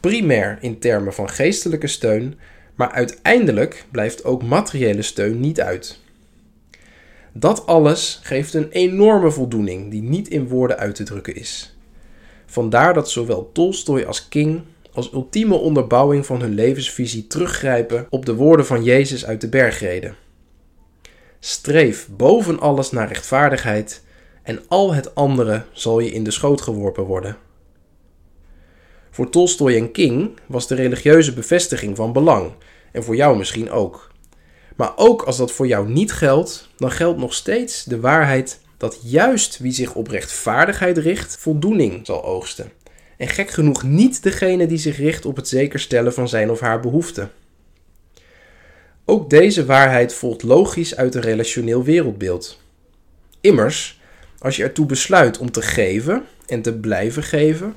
Primair 0.00 0.58
in 0.60 0.78
termen 0.78 1.14
van 1.14 1.28
geestelijke 1.28 1.86
steun, 1.86 2.38
maar 2.80 2.92
uiteindelijk 2.92 3.84
blijft 3.90 4.24
ook 4.24 4.42
materiële 4.42 5.02
steun 5.02 5.40
niet 5.40 5.60
uit. 5.60 5.98
Dat 7.32 7.66
alles 7.66 8.20
geeft 8.22 8.54
een 8.54 8.70
enorme 8.70 9.30
voldoening 9.30 9.90
die 9.90 10.02
niet 10.02 10.28
in 10.28 10.48
woorden 10.48 10.78
uit 10.78 10.94
te 10.94 11.02
drukken 11.02 11.34
is. 11.34 11.76
Vandaar 12.46 12.94
dat 12.94 13.10
zowel 13.10 13.50
Tolstoy 13.52 14.02
als 14.02 14.28
King 14.28 14.60
als 14.92 15.12
ultieme 15.12 15.54
onderbouwing 15.54 16.26
van 16.26 16.40
hun 16.40 16.54
levensvisie 16.54 17.26
teruggrijpen 17.26 18.06
op 18.10 18.26
de 18.26 18.34
woorden 18.34 18.66
van 18.66 18.84
Jezus 18.84 19.26
uit 19.26 19.40
de 19.40 19.48
bergreden. 19.48 20.14
Streef 21.38 22.08
boven 22.16 22.60
alles 22.60 22.90
naar 22.90 23.08
rechtvaardigheid 23.08 24.02
en 24.42 24.60
al 24.68 24.94
het 24.94 25.14
andere 25.14 25.64
zal 25.72 26.00
je 26.00 26.10
in 26.10 26.24
de 26.24 26.30
schoot 26.30 26.60
geworpen 26.60 27.04
worden. 27.04 27.36
Voor 29.10 29.30
Tolstoy 29.30 29.76
en 29.76 29.92
King 29.92 30.30
was 30.46 30.66
de 30.66 30.74
religieuze 30.74 31.32
bevestiging 31.32 31.96
van 31.96 32.12
belang 32.12 32.52
en 32.92 33.04
voor 33.04 33.16
jou 33.16 33.36
misschien 33.36 33.70
ook. 33.70 34.10
Maar 34.76 34.92
ook 34.96 35.22
als 35.22 35.36
dat 35.36 35.52
voor 35.52 35.66
jou 35.66 35.88
niet 35.88 36.12
geldt, 36.12 36.68
dan 36.76 36.90
geldt 36.90 37.18
nog 37.18 37.34
steeds 37.34 37.84
de 37.84 38.00
waarheid 38.00 38.60
dat 38.76 39.00
juist 39.02 39.58
wie 39.58 39.72
zich 39.72 39.94
op 39.94 40.08
rechtvaardigheid 40.08 40.98
richt, 40.98 41.36
voldoening 41.36 42.06
zal 42.06 42.24
oogsten. 42.24 42.72
En 43.16 43.28
gek 43.28 43.50
genoeg 43.50 43.82
niet 43.82 44.22
degene 44.22 44.66
die 44.66 44.78
zich 44.78 44.96
richt 44.96 45.24
op 45.24 45.36
het 45.36 45.48
zekerstellen 45.48 46.12
van 46.12 46.28
zijn 46.28 46.50
of 46.50 46.60
haar 46.60 46.80
behoeften. 46.80 47.30
Ook 49.04 49.30
deze 49.30 49.64
waarheid 49.64 50.14
volgt 50.14 50.42
logisch 50.42 50.96
uit 50.96 51.14
een 51.14 51.20
relationeel 51.20 51.84
wereldbeeld. 51.84 52.60
Immers, 53.40 54.00
als 54.38 54.56
je 54.56 54.62
ertoe 54.62 54.86
besluit 54.86 55.38
om 55.38 55.50
te 55.50 55.62
geven 55.62 56.24
en 56.46 56.62
te 56.62 56.74
blijven 56.74 57.22
geven, 57.22 57.74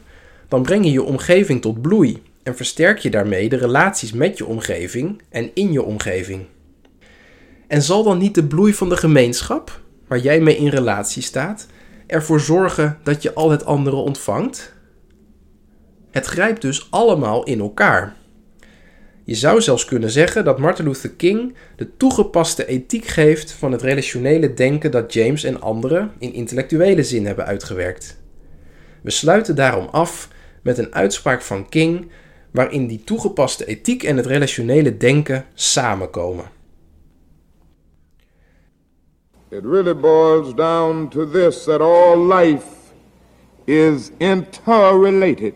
dan 0.54 0.62
breng 0.62 0.86
je 0.86 0.92
je 0.92 1.04
omgeving 1.04 1.62
tot 1.62 1.82
bloei 1.82 2.22
en 2.44 2.56
versterk 2.56 3.00
je 3.00 3.10
daarmee 3.10 3.50
de 3.50 3.56
relaties 3.56 4.12
met 4.12 4.38
je 4.38 4.46
omgeving 4.46 5.22
en 5.30 5.52
in 5.54 5.72
je 5.72 5.84
omgeving. 5.84 6.46
En 7.68 7.82
zal 7.82 8.04
dan 8.04 8.18
niet 8.18 8.36
de 8.36 8.44
bloei 8.44 8.74
van 8.74 8.90
de 8.90 8.98
gemeenschap, 8.98 9.82
waar 10.08 10.20
jij 10.20 10.40
mee 10.40 10.58
in 10.58 10.68
relatie 10.68 11.22
staat, 11.22 11.68
ervoor 12.08 12.40
zorgen 12.40 12.98
dat 13.04 13.22
je 13.22 13.34
al 13.34 13.50
het 13.50 13.66
andere 13.66 13.96
ontvangt? 13.96 14.74
Het 16.12 16.26
grijpt 16.26 16.62
dus 16.62 16.88
allemaal 16.90 17.44
in 17.44 17.60
elkaar. 17.60 18.16
Je 19.24 19.36
zou 19.36 19.62
zelfs 19.62 19.86
kunnen 19.86 20.12
zeggen 20.12 20.44
dat 20.46 20.60
Martin 20.60 20.86
Luther 20.86 21.12
King 21.12 21.56
de 21.76 21.98
toegepaste 21.98 22.66
ethiek 22.66 23.06
geeft 23.06 23.52
van 23.52 23.72
het 23.72 23.82
relationele 23.82 24.54
denken 24.54 24.92
dat 24.92 25.14
James 25.14 25.44
en 25.44 25.62
anderen 25.62 26.12
in 26.20 26.34
intellectuele 26.34 27.04
zin 27.04 27.26
hebben 27.26 27.46
uitgewerkt. 27.46 28.22
We 29.02 29.10
sluiten 29.10 29.56
daarom 29.56 29.88
af 29.92 30.32
met 30.64 30.78
een 30.78 30.94
uitspraak 30.94 31.42
van 31.42 31.70
King 31.70 32.12
waarin 32.52 32.88
die 32.88 33.04
toegepaste 33.04 33.66
ethiek 33.66 34.04
en 34.04 34.18
het 34.18 34.26
relationele 34.26 34.98
denken 34.98 35.46
samenkomen. 35.54 36.46
It 39.50 39.64
really 39.64 39.94
boils 39.94 40.56
down 40.56 41.08
to 41.10 41.30
this 41.30 41.64
that 41.64 41.82
all 41.82 42.18
life 42.18 42.66
is 43.66 44.12
interrelated. 44.18 45.54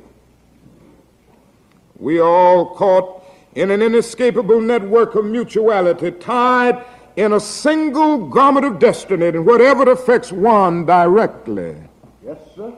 We 1.93 2.21
are 2.21 2.29
all 2.29 2.75
caught 2.75 3.23
in 3.53 3.71
an 3.71 3.81
inescapable 3.81 4.61
network 4.61 5.15
of 5.15 5.25
mutuality, 5.25 6.11
tied 6.11 6.75
in 7.15 7.33
a 7.33 7.39
single 7.39 8.29
garment 8.29 8.65
of 8.65 8.79
destiny, 8.79 9.27
and 9.27 9.45
whatever 9.45 9.91
affects 9.91 10.31
one 10.31 10.85
directly 10.85 11.75
Yes, 12.23 12.37
sir. 12.55 12.73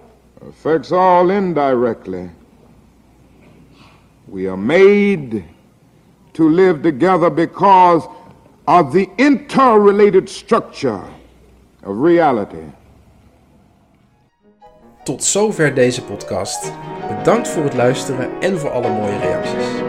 Affects 0.47 0.91
all 0.91 1.29
indirectly. 1.29 2.29
We 4.27 4.47
are 4.47 4.57
made 4.57 5.43
to 6.33 6.49
live 6.49 6.81
together 6.81 7.29
because 7.29 8.07
of 8.67 8.91
the 8.93 9.09
interrelated 9.17 10.29
structure 10.29 11.03
of 11.83 11.97
reality. 11.97 12.71
Tot 15.03 15.23
zover 15.23 15.73
deze 15.73 16.03
podcast. 16.03 16.71
Bedankt 17.17 17.47
voor 17.47 17.63
het 17.63 17.73
luisteren 17.73 18.29
en 18.41 18.59
voor 18.59 18.69
alle 18.69 18.89
mooie 18.89 19.17
reacties. 19.17 19.88